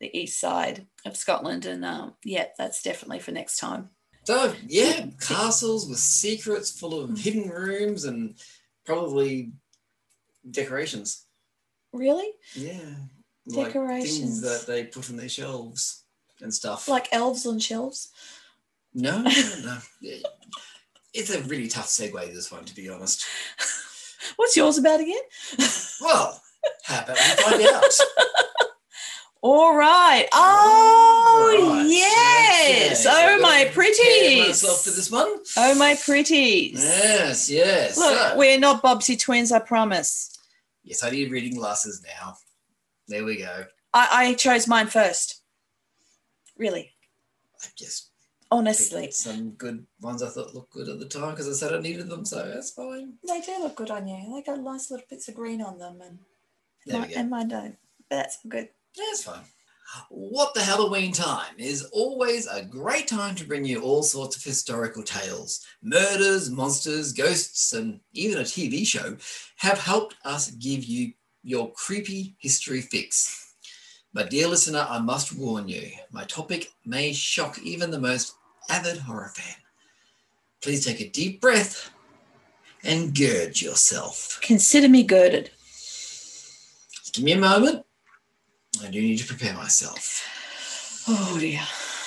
the 0.00 0.16
east 0.18 0.40
side 0.40 0.86
of 1.06 1.16
Scotland, 1.16 1.64
and 1.64 1.84
um, 1.84 2.14
yeah, 2.24 2.46
that's 2.58 2.82
definitely 2.82 3.20
for 3.20 3.30
next 3.30 3.58
time. 3.58 3.90
So 4.24 4.54
yeah, 4.66 5.06
castles 5.20 5.88
with 5.88 5.98
secrets 5.98 6.70
full 6.70 7.00
of 7.00 7.10
hmm. 7.10 7.16
hidden 7.16 7.48
rooms 7.48 8.04
and 8.04 8.34
probably 8.84 9.52
decorations. 10.48 11.26
Really, 11.92 12.30
Yeah. 12.54 12.78
Decorations. 13.48 13.82
Like 13.84 14.02
things 14.08 14.40
that 14.40 14.66
they 14.66 14.84
put 14.84 15.10
on 15.10 15.16
their 15.16 15.28
shelves 15.28 16.04
and 16.40 16.54
stuff. 16.54 16.88
like 16.88 17.08
elves 17.12 17.44
on 17.44 17.58
shelves. 17.58 18.10
no, 18.94 19.22
no, 19.22 19.30
no. 19.64 19.78
It's 21.12 21.34
a 21.34 21.42
really 21.42 21.68
tough 21.68 21.88
segue, 21.88 22.32
this 22.32 22.50
one, 22.50 22.64
to 22.64 22.74
be 22.74 22.88
honest. 22.88 23.26
What's 24.36 24.56
yours 24.56 24.78
about 24.78 25.00
again? 25.00 25.20
Well, 26.00 26.40
how 26.84 27.02
about 27.02 27.18
we 27.18 27.42
find 27.42 27.62
out? 27.62 27.84
All 29.44 29.74
right. 29.76 30.26
Oh, 30.32 31.58
All 31.64 31.72
right. 31.76 31.86
yes. 31.88 33.02
So 33.02 33.10
Oh, 33.12 33.38
my 33.40 33.64
gotta 33.64 33.72
prepare 33.72 34.46
myself 34.46 34.84
pretties. 34.84 34.84
for 34.84 34.90
this 34.90 35.10
one. 35.10 35.38
Oh, 35.56 35.74
my 35.74 35.96
pretties. 35.96 36.74
Yes, 36.84 37.50
yes. 37.50 37.98
Look, 37.98 38.16
So- 38.16 38.36
we're 38.36 38.58
not 38.60 38.82
Bobsy 38.82 39.18
twins, 39.20 39.50
I 39.50 39.58
promise. 39.58 40.38
yes, 40.84 41.02
I 41.02 41.10
need 41.10 41.30
reading 41.32 41.56
glasses 41.56 42.02
now. 42.06 42.36
There 43.08 43.24
we 43.24 43.36
go. 43.38 43.64
I, 43.92 44.08
I 44.28 44.34
chose 44.34 44.68
mine 44.68 44.86
first. 44.86 45.40
Really, 46.56 46.92
I 47.62 47.66
just 47.76 48.10
honestly. 48.50 49.10
some 49.10 49.50
good 49.52 49.84
ones 50.00 50.22
I 50.22 50.28
thought 50.28 50.54
looked 50.54 50.72
good 50.72 50.88
at 50.88 50.98
the 51.00 51.06
time 51.08 51.30
because 51.32 51.48
I 51.48 51.52
said 51.52 51.74
I 51.76 51.80
needed 51.80 52.08
them, 52.08 52.24
so 52.24 52.48
that's 52.48 52.70
fine. 52.70 53.14
They 53.26 53.40
do 53.40 53.58
look 53.60 53.74
good 53.74 53.90
on 53.90 54.06
you. 54.06 54.32
They 54.34 54.42
got 54.42 54.60
nice 54.60 54.90
little 54.90 55.06
bits 55.10 55.28
of 55.28 55.34
green 55.34 55.60
on 55.60 55.78
them, 55.78 56.00
and, 56.00 56.18
There 56.86 57.00
go. 57.04 57.12
and 57.16 57.28
mine 57.30 57.48
don't. 57.48 57.76
But 58.08 58.16
that's 58.16 58.38
good. 58.48 58.68
Yeah, 58.96 59.04
it's 59.10 59.24
fine. 59.24 59.40
What 60.08 60.54
the 60.54 60.62
Halloween 60.62 61.12
time 61.12 61.54
is 61.58 61.84
always 61.92 62.46
a 62.46 62.64
great 62.64 63.06
time 63.06 63.34
to 63.36 63.46
bring 63.46 63.64
you 63.64 63.82
all 63.82 64.02
sorts 64.02 64.36
of 64.36 64.42
historical 64.42 65.02
tales. 65.02 65.64
Murders, 65.82 66.50
monsters, 66.50 67.12
ghosts, 67.12 67.74
and 67.74 68.00
even 68.14 68.38
a 68.38 68.44
TV 68.44 68.86
show 68.86 69.16
have 69.56 69.78
helped 69.78 70.16
us 70.24 70.50
give 70.52 70.84
you 70.84 71.12
your 71.42 71.72
creepy 71.72 72.36
history 72.38 72.80
fix. 72.80 73.54
But, 74.14 74.30
dear 74.30 74.46
listener, 74.46 74.86
I 74.88 74.98
must 74.98 75.36
warn 75.36 75.68
you, 75.68 75.90
my 76.10 76.24
topic 76.24 76.72
may 76.84 77.12
shock 77.12 77.58
even 77.62 77.90
the 77.90 78.00
most 78.00 78.34
avid 78.68 78.98
horror 78.98 79.32
fan. 79.34 79.56
Please 80.62 80.84
take 80.84 81.00
a 81.00 81.08
deep 81.08 81.40
breath, 81.40 81.90
and 82.84 83.14
gird 83.16 83.60
yourself. 83.60 84.38
Consider 84.42 84.88
me 84.88 85.02
girded. 85.02 85.50
Give 87.12 87.24
me 87.24 87.32
a 87.32 87.38
moment. 87.38 87.84
I 88.80 88.88
do 88.88 89.00
need 89.00 89.18
to 89.18 89.26
prepare 89.26 89.54
myself. 89.54 91.04
Oh 91.08 91.36
dear. 91.38 91.60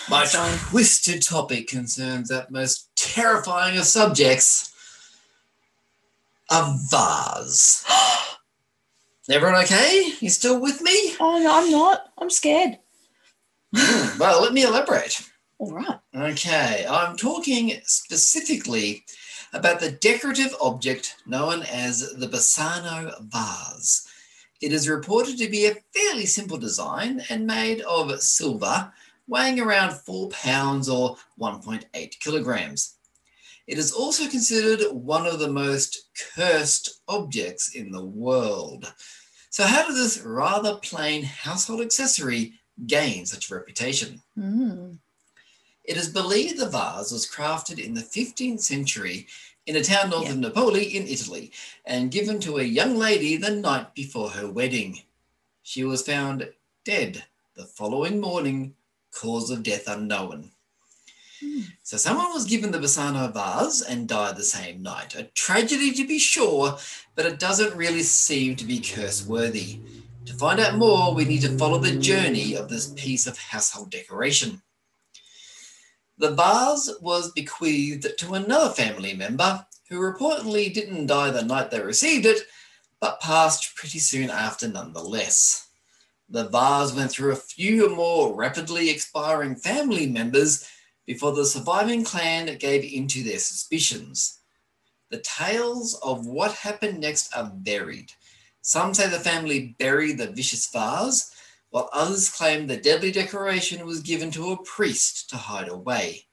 My 0.10 0.26
Sorry. 0.26 0.58
twisted 0.70 1.22
topic 1.22 1.68
concerns 1.68 2.30
that 2.30 2.52
most 2.52 2.90
terrifying 2.96 3.78
of 3.78 3.86
subjects 3.86 4.74
a 6.50 6.78
vase. 6.90 7.86
Everyone 9.30 9.64
okay? 9.64 10.14
You 10.20 10.30
still 10.30 10.62
with 10.62 10.82
me? 10.82 11.16
Oh 11.20 11.40
no, 11.40 11.60
I'm 11.60 11.72
not. 11.72 12.12
I'm 12.20 12.30
scared. 12.30 12.78
Hmm, 13.76 14.20
well, 14.20 14.42
let 14.42 14.54
me 14.54 14.64
elaborate. 14.64 15.28
All 15.58 15.74
right. 15.74 16.00
Okay, 16.16 16.86
I'm 16.88 17.18
talking 17.18 17.80
specifically 17.84 19.04
about 19.54 19.80
the 19.80 19.92
decorative 19.92 20.54
object 20.62 21.16
known 21.26 21.64
as 21.64 22.14
the 22.14 22.28
Bassano 22.28 23.20
vase. 23.22 24.08
It 24.62 24.72
is 24.72 24.90
reported 24.90 25.38
to 25.38 25.50
be 25.50 25.66
a 25.66 25.76
fairly 25.94 26.26
simple 26.26 26.58
design 26.58 27.22
and 27.30 27.46
made 27.46 27.82
of 27.82 28.22
silver, 28.22 28.92
weighing 29.28 29.60
around 29.60 29.94
4 29.94 30.30
pounds 30.30 30.88
or 30.88 31.18
1.8 31.40 32.20
kilograms. 32.20 32.96
It 33.68 33.78
is 33.78 33.92
also 33.92 34.28
considered 34.28 34.92
one 34.92 35.26
of 35.26 35.40
the 35.40 35.50
most 35.50 36.10
cursed 36.36 37.02
objects 37.08 37.76
in 37.76 37.92
the 37.92 38.06
world. 38.06 38.94
So, 39.50 39.64
how 39.64 39.88
did 39.88 39.96
this 39.96 40.22
rather 40.22 40.78
plain 40.78 41.24
household 41.24 41.82
accessory 41.82 42.54
gain 42.86 43.26
such 43.26 43.50
a 43.50 43.56
reputation? 43.56 44.22
Mm. 44.38 45.00
It 45.84 45.98
is 45.98 46.10
believed 46.10 46.60
the 46.60 46.70
vase 46.70 47.12
was 47.12 47.30
crafted 47.30 47.80
in 47.80 47.94
the 47.94 48.02
15th 48.02 48.62
century 48.62 49.28
in 49.66 49.76
a 49.76 49.84
town 49.84 50.10
north 50.10 50.30
of 50.30 50.38
Napoli 50.38 50.96
in 50.96 51.08
Italy 51.08 51.52
and 51.86 52.12
given 52.12 52.40
to 52.40 52.58
a 52.58 52.64
young 52.64 52.98
lady 52.98 53.38
the 53.38 53.52
night 53.52 53.94
before 53.96 54.30
her 54.30 54.50
wedding. 54.50 55.00
She 55.64 55.84
was 55.84 56.04
found 56.04 56.50
dead 56.84 57.24
the 57.56 57.66
following 57.66 58.20
morning, 58.20 58.76
cause 59.12 59.50
of 59.50 59.64
death 59.64 59.88
unknown. 59.88 60.52
Hmm. 61.42 61.62
So 61.84 61.98
someone 61.98 62.34
was 62.34 62.46
given 62.46 62.72
the 62.72 62.80
Bassano 62.80 63.34
vase 63.34 63.82
and 63.82 64.08
died 64.08 64.36
the 64.36 64.44
same 64.44 64.84
night. 64.84 65.16
A 65.16 65.24
tragedy 65.24 65.92
to 65.94 66.08
be 66.08 66.20
sure, 66.20 66.78
but 67.16 67.26
it 67.26 67.40
doesn't 67.40 67.76
really 67.76 68.04
seem 68.04 68.56
to 68.58 68.66
be 68.66 68.80
curse 68.80 69.26
worthy. 69.26 69.80
To 70.26 70.34
find 70.34 70.60
out 70.60 70.78
more, 70.78 71.14
we 71.14 71.26
need 71.26 71.42
to 71.42 71.58
follow 71.58 71.78
the 71.78 71.98
journey 71.98 72.56
of 72.56 72.68
this 72.68 72.92
piece 72.96 73.28
of 73.28 73.38
household 73.38 73.92
decoration. 73.92 74.62
The 76.18 76.32
vase 76.32 76.90
was 77.02 77.34
bequeathed 77.34 78.18
to 78.20 78.34
another 78.34 78.74
family 78.74 79.14
member 79.14 79.66
who 79.90 80.00
reportedly 80.00 80.74
didn't 80.74 81.08
die 81.08 81.30
the 81.30 81.44
night 81.44 81.72
they 81.72 81.82
received 81.82 82.26
it, 82.26 82.44
but 83.02 83.20
passed 83.20 83.76
pretty 83.76 84.00
soon 84.00 84.30
after 84.30 84.68
nonetheless. 84.68 85.68
The 86.30 86.48
vase 86.48 86.94
went 86.94 87.12
through 87.12 87.34
a 87.34 87.36
few 87.36 87.94
more 87.96 88.34
rapidly 88.34 88.90
expiring 88.90 89.56
family 89.56 90.08
members 90.08 90.68
before 91.06 91.34
the 91.34 91.46
surviving 91.46 92.04
clan 92.04 92.58
gave 92.58 92.84
into 92.84 93.22
their 93.24 93.38
suspicions. 93.38 94.40
The 95.12 95.20
tales 95.20 96.00
of 96.02 96.26
what 96.26 96.54
happened 96.54 97.00
next 97.00 97.36
are 97.36 97.52
varied. 97.58 98.12
Some 98.62 98.94
say 98.94 99.08
the 99.08 99.20
family 99.20 99.76
buried 99.78 100.18
the 100.18 100.32
vicious 100.32 100.68
vase, 100.72 101.35
while 101.76 101.90
others 101.92 102.30
claim 102.30 102.68
the 102.68 102.78
deadly 102.78 103.12
decoration 103.12 103.86
was 103.86 104.00
given 104.00 104.32
to 104.32 104.54
a 104.54 104.64
priest 104.64 105.30
to 105.30 105.36
hide 105.36 105.68
away. 105.68 106.26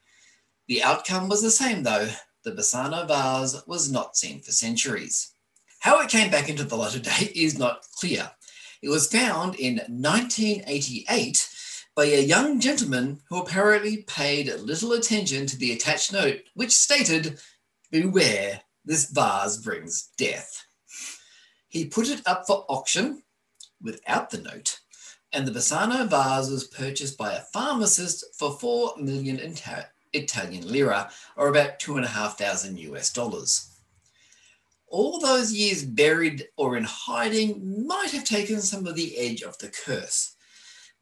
The 0.69 0.85
outcome 0.85 1.29
was 1.29 1.43
the 1.43 1.51
same, 1.51 1.83
though. 1.83 2.11
The 2.45 2.53
Bassano 2.53 3.09
vase 3.09 3.61
was 3.67 3.91
not 3.91 4.17
seen 4.17 4.41
for 4.41 4.53
centuries. 4.53 5.33
How 5.81 6.01
it 6.01 6.11
came 6.11 6.31
back 6.31 6.49
into 6.49 6.63
the 6.63 6.77
light 6.77 6.95
of 6.95 7.03
day 7.03 7.33
is 7.35 7.59
not 7.59 7.85
clear. 7.99 8.31
It 8.83 8.89
was 8.89 9.11
found 9.11 9.57
in 9.57 9.79
1988 9.89 11.49
by 11.97 12.05
a 12.05 12.23
young 12.23 12.61
gentleman 12.61 13.19
who 13.29 13.41
apparently 13.41 14.05
paid 14.05 14.47
little 14.61 14.93
attention 14.93 15.47
to 15.47 15.57
the 15.57 15.73
attached 15.73 16.13
note, 16.13 16.39
which 16.55 16.71
stated, 16.71 17.41
Beware, 17.91 18.61
this 18.85 19.11
vase 19.11 19.57
brings 19.57 20.11
death. 20.17 20.65
He 21.67 21.87
put 21.87 22.09
it 22.09 22.23
up 22.29 22.47
for 22.47 22.65
auction 22.69 23.25
without 23.83 24.31
the 24.31 24.39
note, 24.39 24.79
and 25.33 25.47
the 25.47 25.53
Bassano 25.53 26.09
vase 26.09 26.51
was 26.51 26.65
purchased 26.65 27.17
by 27.17 27.33
a 27.33 27.41
pharmacist 27.41 28.25
for 28.39 28.53
4 28.53 28.95
million 28.99 29.41
Ita- 29.41 29.89
Italian 30.13 30.71
lira, 30.71 31.11
or 31.37 31.49
about 31.49 31.79
two 31.81 31.97
and 31.97 32.05
a 32.05 32.09
half 32.09 32.39
thousand 32.39 32.79
US 32.79 33.13
dollars. 33.13 33.69
All 34.89 35.19
those 35.19 35.53
years 35.53 35.85
buried 35.85 36.49
or 36.57 36.77
in 36.77 36.85
hiding 36.85 37.87
might 37.87 38.11
have 38.11 38.25
taken 38.25 38.61
some 38.61 38.87
of 38.87 38.95
the 38.95 39.17
edge 39.17 39.43
off 39.43 39.59
the 39.59 39.69
curse. 39.69 40.37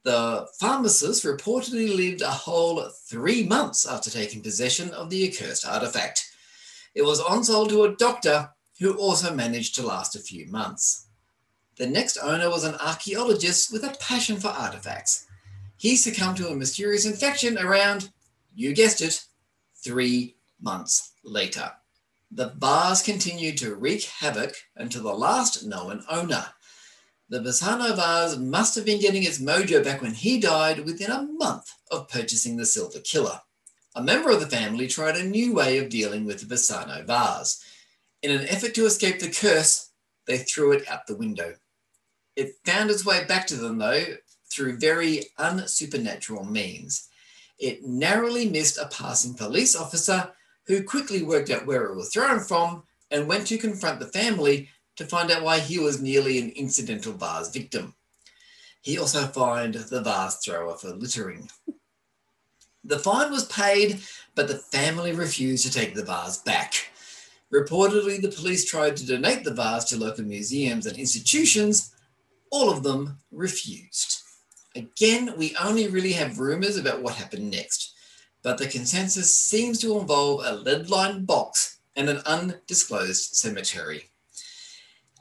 The 0.04 0.46
pharmacist 0.58 1.24
reportedly 1.24 1.94
lived 1.94 2.22
a 2.22 2.30
whole 2.30 2.88
three 3.08 3.44
months 3.44 3.84
after 3.84 4.10
taking 4.10 4.42
possession 4.42 4.90
of 4.90 5.10
the 5.10 5.28
accursed 5.28 5.66
artifact. 5.66 6.24
It 6.94 7.02
was 7.02 7.20
on 7.20 7.44
sold 7.44 7.70
to 7.70 7.84
a 7.84 7.96
doctor 7.96 8.50
who 8.78 8.94
also 8.94 9.34
managed 9.34 9.74
to 9.74 9.86
last 9.86 10.16
a 10.16 10.20
few 10.20 10.46
months. 10.46 11.09
The 11.80 11.86
next 11.86 12.18
owner 12.18 12.50
was 12.50 12.64
an 12.64 12.74
archaeologist 12.74 13.72
with 13.72 13.84
a 13.84 13.96
passion 13.98 14.36
for 14.36 14.48
artifacts. 14.48 15.26
He 15.78 15.96
succumbed 15.96 16.36
to 16.36 16.48
a 16.48 16.54
mysterious 16.54 17.06
infection 17.06 17.56
around, 17.56 18.10
you 18.54 18.74
guessed 18.74 19.00
it, 19.00 19.24
three 19.82 20.36
months 20.60 21.12
later. 21.24 21.72
The 22.30 22.50
vase 22.50 23.00
continued 23.00 23.56
to 23.58 23.76
wreak 23.76 24.02
havoc 24.02 24.56
until 24.76 25.04
the 25.04 25.14
last 25.14 25.64
known 25.64 26.04
owner. 26.10 26.48
The 27.30 27.40
Bassano 27.40 27.96
vase 27.96 28.36
must 28.36 28.74
have 28.74 28.84
been 28.84 29.00
getting 29.00 29.22
its 29.22 29.40
mojo 29.40 29.82
back 29.82 30.02
when 30.02 30.12
he 30.12 30.38
died 30.38 30.80
within 30.80 31.10
a 31.10 31.22
month 31.22 31.72
of 31.90 32.10
purchasing 32.10 32.58
the 32.58 32.66
silver 32.66 33.00
killer. 33.00 33.40
A 33.96 34.02
member 34.02 34.28
of 34.28 34.40
the 34.40 34.54
family 34.54 34.86
tried 34.86 35.16
a 35.16 35.24
new 35.24 35.54
way 35.54 35.78
of 35.78 35.88
dealing 35.88 36.26
with 36.26 36.46
the 36.46 36.54
Bassano 36.54 37.06
vase. 37.06 37.64
In 38.20 38.30
an 38.30 38.46
effort 38.48 38.74
to 38.74 38.84
escape 38.84 39.18
the 39.18 39.30
curse, 39.30 39.88
they 40.26 40.36
threw 40.36 40.72
it 40.72 40.86
out 40.86 41.06
the 41.06 41.16
window. 41.16 41.54
It 42.40 42.56
found 42.64 42.90
its 42.90 43.04
way 43.04 43.22
back 43.24 43.46
to 43.48 43.56
them, 43.56 43.76
though, 43.76 44.02
through 44.50 44.78
very 44.78 45.24
unsupernatural 45.38 46.50
means. 46.50 47.10
It 47.58 47.82
narrowly 47.84 48.48
missed 48.48 48.78
a 48.78 48.88
passing 48.88 49.34
police 49.34 49.76
officer 49.76 50.32
who 50.66 50.82
quickly 50.82 51.22
worked 51.22 51.50
out 51.50 51.66
where 51.66 51.84
it 51.84 51.96
was 51.96 52.10
thrown 52.10 52.40
from 52.40 52.84
and 53.10 53.28
went 53.28 53.46
to 53.48 53.58
confront 53.58 54.00
the 54.00 54.06
family 54.06 54.70
to 54.96 55.04
find 55.04 55.30
out 55.30 55.42
why 55.42 55.58
he 55.58 55.78
was 55.78 56.00
nearly 56.00 56.38
an 56.38 56.48
incidental 56.52 57.12
vase 57.12 57.50
victim. 57.50 57.94
He 58.80 58.96
also 58.96 59.26
fined 59.26 59.74
the 59.74 60.00
vase 60.00 60.36
thrower 60.36 60.78
for 60.78 60.94
littering. 60.94 61.50
The 62.84 62.98
fine 62.98 63.30
was 63.30 63.44
paid, 63.44 64.00
but 64.34 64.48
the 64.48 64.56
family 64.56 65.12
refused 65.12 65.66
to 65.66 65.70
take 65.70 65.94
the 65.94 66.06
vase 66.06 66.38
back. 66.38 66.90
Reportedly, 67.52 68.22
the 68.22 68.32
police 68.34 68.64
tried 68.64 68.96
to 68.96 69.06
donate 69.06 69.44
the 69.44 69.52
vase 69.52 69.84
to 69.90 69.98
local 69.98 70.24
museums 70.24 70.86
and 70.86 70.96
institutions. 70.96 71.94
All 72.50 72.70
of 72.70 72.82
them 72.82 73.18
refused. 73.30 74.22
Again, 74.76 75.34
we 75.36 75.56
only 75.56 75.88
really 75.88 76.12
have 76.12 76.38
rumors 76.38 76.76
about 76.76 77.02
what 77.02 77.14
happened 77.14 77.50
next, 77.50 77.94
but 78.42 78.58
the 78.58 78.68
consensus 78.68 79.34
seems 79.34 79.78
to 79.80 79.98
involve 79.98 80.44
a 80.44 80.54
lead 80.54 80.88
lined 80.90 81.26
box 81.26 81.78
and 81.96 82.08
an 82.08 82.18
undisclosed 82.26 83.34
cemetery. 83.34 84.04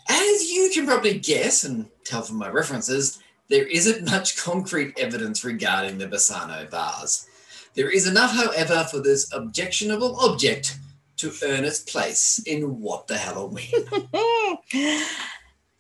As 0.07 0.51
you 0.51 0.71
can 0.73 0.85
probably 0.85 1.19
guess 1.19 1.63
and 1.63 1.87
tell 2.03 2.21
from 2.21 2.37
my 2.37 2.49
references, 2.49 3.19
there 3.47 3.65
isn't 3.65 4.09
much 4.09 4.37
concrete 4.37 4.97
evidence 4.99 5.43
regarding 5.43 5.97
the 5.97 6.07
Bassano 6.07 6.69
vase. 6.69 7.27
There 7.73 7.89
is 7.89 8.07
enough, 8.07 8.35
however, 8.35 8.87
for 8.89 8.99
this 8.99 9.31
objectionable 9.33 10.19
object 10.19 10.77
to 11.17 11.31
earn 11.43 11.65
its 11.65 11.79
place 11.81 12.39
in 12.45 12.79
What 12.79 13.07
the 13.07 13.17
Halloween. 13.17 13.71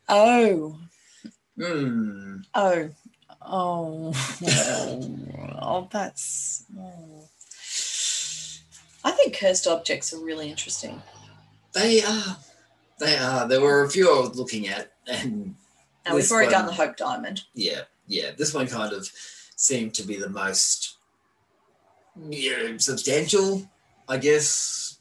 oh, 0.09 0.79
Hmm. 1.61 2.37
oh, 2.55 2.89
oh, 3.41 4.13
oh, 5.61 5.87
that's. 5.91 6.63
oh. 6.77 7.25
I 9.03 9.11
think 9.11 9.37
cursed 9.37 9.67
objects 9.67 10.13
are 10.13 10.23
really 10.23 10.49
interesting. 10.49 11.01
They 11.73 12.01
are. 12.03 12.37
They 12.99 13.17
are. 13.17 13.47
There 13.47 13.61
were 13.61 13.83
a 13.83 13.89
few 13.89 14.13
I 14.13 14.19
was 14.21 14.37
looking 14.37 14.67
at, 14.67 14.91
and 15.07 15.55
And 16.05 16.15
we've 16.15 16.31
already 16.31 16.51
done 16.51 16.65
the 16.65 16.73
Hope 16.73 16.97
Diamond. 16.97 17.43
yeah, 17.53 17.81
yeah, 18.07 18.31
this 18.37 18.53
one 18.53 18.67
kind 18.67 18.93
of 18.93 19.09
seemed 19.55 19.93
to 19.95 20.03
be 20.03 20.15
the 20.15 20.29
most 20.29 20.97
yeah, 22.29 22.77
substantial, 22.77 23.69
I 24.07 24.17
guess. 24.17 24.97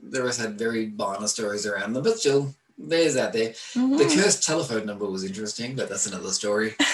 The 0.00 0.22
rest 0.22 0.40
had 0.40 0.58
very 0.58 0.86
minor 0.86 1.26
stories 1.26 1.66
around 1.66 1.92
them, 1.92 2.04
but 2.04 2.18
still, 2.18 2.54
there's 2.78 3.16
out 3.16 3.32
there. 3.32 3.54
The 3.74 3.80
Mhm. 3.80 4.14
cursed 4.22 4.44
telephone 4.44 4.86
number 4.86 5.06
was 5.06 5.24
interesting, 5.24 5.74
but 5.76 5.88
that's 5.88 6.06
another 6.06 6.30
story. 6.30 6.74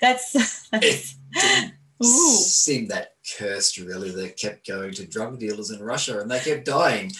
That's. 0.00 0.34
It 0.72 1.04
didn't 1.32 1.74
Ooh. 2.04 2.36
seem 2.36 2.88
that 2.88 3.14
cursed, 3.36 3.78
really. 3.78 4.10
They 4.10 4.28
kept 4.30 4.66
going 4.66 4.92
to 4.94 5.06
drug 5.06 5.38
dealers 5.40 5.70
in 5.70 5.82
Russia 5.82 6.20
and 6.20 6.30
they 6.30 6.38
kept 6.40 6.64
dying. 6.66 7.12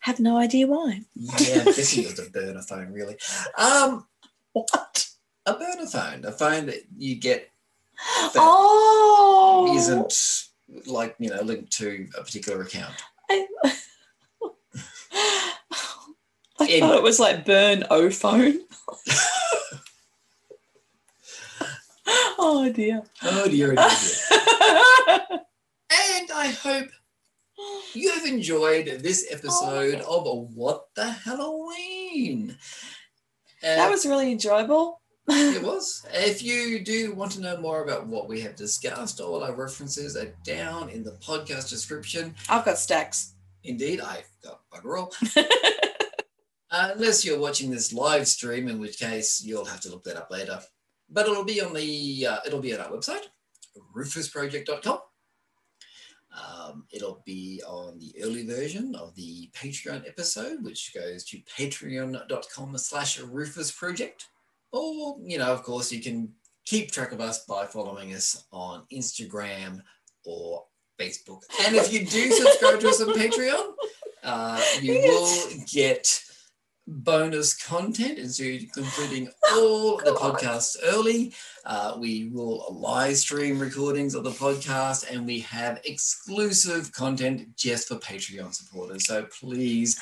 Have 0.00 0.20
no 0.20 0.36
idea 0.36 0.66
why. 0.66 1.02
Yeah, 1.14 1.62
I 1.62 1.64
guess 1.64 1.90
he 1.90 2.02
used 2.02 2.18
a 2.18 2.30
burner 2.30 2.62
phone, 2.62 2.92
really. 2.92 3.16
Um, 3.56 4.06
What? 4.52 5.08
a 5.46 5.54
burner 5.54 5.86
phone, 5.86 6.24
a 6.24 6.32
phone 6.32 6.66
that 6.66 6.82
you 6.96 7.16
get 7.16 7.50
that 7.96 8.32
oh, 8.36 9.72
isn't 9.76 10.48
like 10.86 11.14
you 11.18 11.30
know 11.30 11.42
linked 11.42 11.70
to 11.78 12.08
a 12.18 12.22
particular 12.24 12.62
account. 12.62 12.94
I, 13.30 13.46
I 16.60 16.80
thought 16.80 16.96
it 16.96 17.02
was 17.02 17.18
like 17.20 17.44
burn 17.44 17.84
O 17.90 18.10
phone. 18.10 18.60
oh 22.38 22.70
dear. 22.72 23.02
Oh 23.22 23.48
dear, 23.48 23.74
oh 23.76 25.08
dear. 25.08 25.40
And 26.16 26.30
I 26.34 26.48
hope 26.48 26.88
you 27.92 28.10
have 28.10 28.24
enjoyed 28.26 28.86
this 29.02 29.26
episode 29.30 30.00
of 30.00 30.54
What 30.54 30.86
the 30.96 31.08
Halloween. 31.10 32.56
Uh, 33.62 33.76
that 33.76 33.90
was 33.90 34.04
really 34.06 34.32
enjoyable. 34.32 35.00
it 35.28 35.62
was. 35.62 36.04
If 36.12 36.42
you 36.42 36.82
do 36.84 37.14
want 37.14 37.32
to 37.32 37.40
know 37.40 37.56
more 37.58 37.84
about 37.84 38.06
what 38.06 38.28
we 38.28 38.40
have 38.40 38.56
discussed, 38.56 39.20
all 39.20 39.44
our 39.44 39.54
references 39.54 40.16
are 40.16 40.34
down 40.44 40.88
in 40.88 41.04
the 41.04 41.12
podcast 41.12 41.68
description. 41.68 42.34
I've 42.48 42.64
got 42.64 42.78
stacks. 42.78 43.34
Indeed, 43.62 44.00
I've 44.00 44.28
got 44.42 44.60
bugger 44.72 44.98
all. 44.98 45.14
Unless 46.76 47.24
you're 47.24 47.38
watching 47.38 47.70
this 47.70 47.92
live 47.92 48.26
stream, 48.26 48.66
in 48.66 48.80
which 48.80 48.98
case 48.98 49.40
you'll 49.44 49.64
have 49.64 49.80
to 49.82 49.90
look 49.90 50.02
that 50.04 50.16
up 50.16 50.28
later. 50.30 50.60
But 51.08 51.28
it'll 51.28 51.44
be 51.44 51.60
on 51.60 51.72
the 51.72 52.26
uh, 52.28 52.38
it'll 52.44 52.60
be 52.60 52.74
on 52.74 52.80
our 52.80 52.90
website, 52.90 53.26
rufusproject.com. 53.94 54.98
Um, 56.36 56.86
it'll 56.90 57.22
be 57.24 57.62
on 57.64 58.00
the 58.00 58.12
early 58.24 58.44
version 58.44 58.96
of 58.96 59.14
the 59.14 59.50
Patreon 59.54 60.08
episode, 60.08 60.64
which 60.64 60.92
goes 60.92 61.22
to 61.26 61.38
patreon.com 61.56 62.76
slash 62.78 63.20
rufusproject. 63.20 64.24
Or, 64.72 65.16
you 65.22 65.38
know, 65.38 65.52
of 65.52 65.62
course, 65.62 65.92
you 65.92 66.00
can 66.00 66.32
keep 66.64 66.90
track 66.90 67.12
of 67.12 67.20
us 67.20 67.44
by 67.44 67.66
following 67.66 68.14
us 68.14 68.46
on 68.50 68.82
Instagram 68.92 69.80
or 70.24 70.64
Facebook. 70.98 71.42
And 71.64 71.76
if 71.76 71.92
you 71.92 72.04
do 72.04 72.32
subscribe 72.32 72.80
to 72.80 72.88
us 72.88 73.00
on 73.00 73.14
Patreon, 73.14 73.74
uh, 74.24 74.60
you 74.82 74.94
will 74.94 75.64
get 75.72 76.20
bonus 76.86 77.54
content, 77.54 78.18
including 78.18 79.30
all 79.52 79.96
the 79.98 80.12
podcasts 80.20 80.76
early. 80.84 81.32
Uh, 81.64 81.96
we 81.98 82.28
will 82.28 82.66
live 82.78 83.16
stream 83.16 83.58
recordings 83.58 84.14
of 84.14 84.24
the 84.24 84.30
podcast, 84.30 85.10
and 85.10 85.26
we 85.26 85.40
have 85.40 85.80
exclusive 85.84 86.92
content 86.92 87.56
just 87.56 87.88
for 87.88 87.96
Patreon 87.96 88.54
supporters. 88.54 89.06
So 89.06 89.24
please 89.40 90.00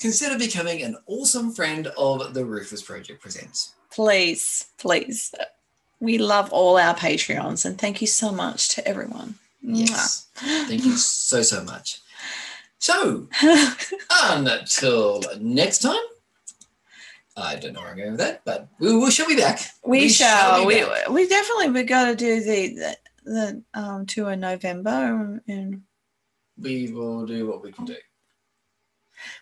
consider 0.00 0.38
becoming 0.38 0.82
an 0.82 0.96
awesome 1.06 1.52
friend 1.52 1.88
of 1.98 2.34
the 2.34 2.44
Rufus 2.44 2.82
Project 2.82 3.20
Presents. 3.20 3.74
Please, 3.90 4.66
please. 4.78 5.34
We 6.00 6.18
love 6.18 6.52
all 6.52 6.78
our 6.78 6.94
Patreons 6.94 7.64
and 7.64 7.76
thank 7.76 8.00
you 8.00 8.06
so 8.06 8.30
much 8.30 8.68
to 8.76 8.86
everyone. 8.86 9.34
Yes. 9.60 10.28
Thank 10.36 10.84
you 10.84 10.92
so, 10.96 11.42
so 11.42 11.64
much. 11.64 12.00
So, 12.78 13.28
until 14.10 15.22
next 15.40 15.78
time, 15.80 15.96
I 17.36 17.56
don't 17.56 17.72
know 17.72 17.80
where 17.80 17.90
I'm 17.90 17.96
going 17.96 18.10
with 18.12 18.20
that, 18.20 18.42
but 18.44 18.68
we, 18.78 18.96
we 18.96 19.10
shall 19.10 19.26
be 19.28 19.36
back. 19.36 19.60
we, 19.84 20.08
shall. 20.08 20.60
be 20.60 20.66
We, 20.66 20.80
back. 20.82 21.08
we 21.08 21.28
definitely 21.28 21.70
we 21.70 21.82
got 21.84 22.06
to 22.06 22.16
do 22.16 22.40
the 22.40 22.74
the, 22.74 22.96
the 23.24 23.62
um, 23.74 24.06
tour 24.06 24.32
in 24.32 24.40
November 24.40 25.40
and 25.46 25.82
we 26.56 26.90
will 26.92 27.26
do 27.26 27.46
what 27.46 27.62
we 27.62 27.70
can 27.72 27.84
do. 27.84 27.96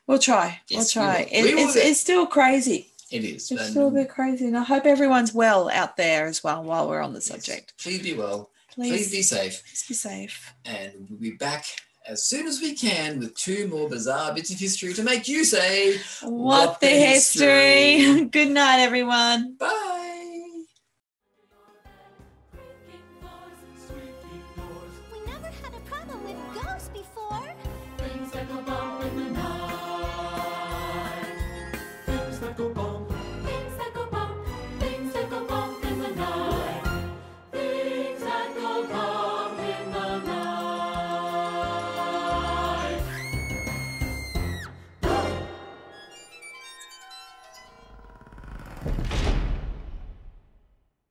we'll 0.06 0.18
try. 0.18 0.60
Yes, 0.68 0.94
we'll 0.94 1.04
we 1.06 1.12
try. 1.12 1.28
It, 1.30 1.44
We 1.44 1.54
will 1.54 1.68
it's, 1.68 1.76
it's 1.76 2.00
still 2.00 2.26
crazy. 2.26 2.92
It 3.10 3.24
is. 3.24 3.50
It's 3.50 3.60
and 3.60 3.70
still 3.70 3.88
a 3.88 3.92
bit 3.92 4.08
crazy, 4.10 4.46
and 4.46 4.56
I 4.58 4.64
hope 4.64 4.84
everyone's 4.84 5.32
well 5.32 5.70
out 5.70 5.96
there 5.96 6.26
as 6.26 6.42
well 6.42 6.64
while 6.64 6.88
we're 6.88 7.00
on 7.02 7.12
the 7.12 7.18
yes, 7.20 7.26
subject. 7.26 7.74
Please 7.80 8.02
be 8.02 8.14
well. 8.14 8.50
Please, 8.72 8.90
Please 8.90 9.10
be 9.10 9.22
safe. 9.22 9.62
please 9.64 9.84
be 9.88 9.94
safe. 9.94 10.52
And 10.66 11.06
we'll 11.08 11.20
be 11.20 11.30
back 11.30 11.64
as 12.08 12.24
soon 12.24 12.46
as 12.46 12.60
we 12.60 12.74
can 12.74 13.18
with 13.18 13.34
two 13.34 13.66
more 13.68 13.88
bizarre 13.88 14.32
bits 14.34 14.52
of 14.52 14.58
history 14.58 14.94
to 14.94 15.02
make 15.02 15.26
you 15.28 15.44
say, 15.44 15.98
What, 16.22 16.80
the 16.80 16.88
history? 16.88 18.24
Good 18.30 18.50
night, 18.50 18.80
everyone. 18.80 19.54
bye. 19.58 20.05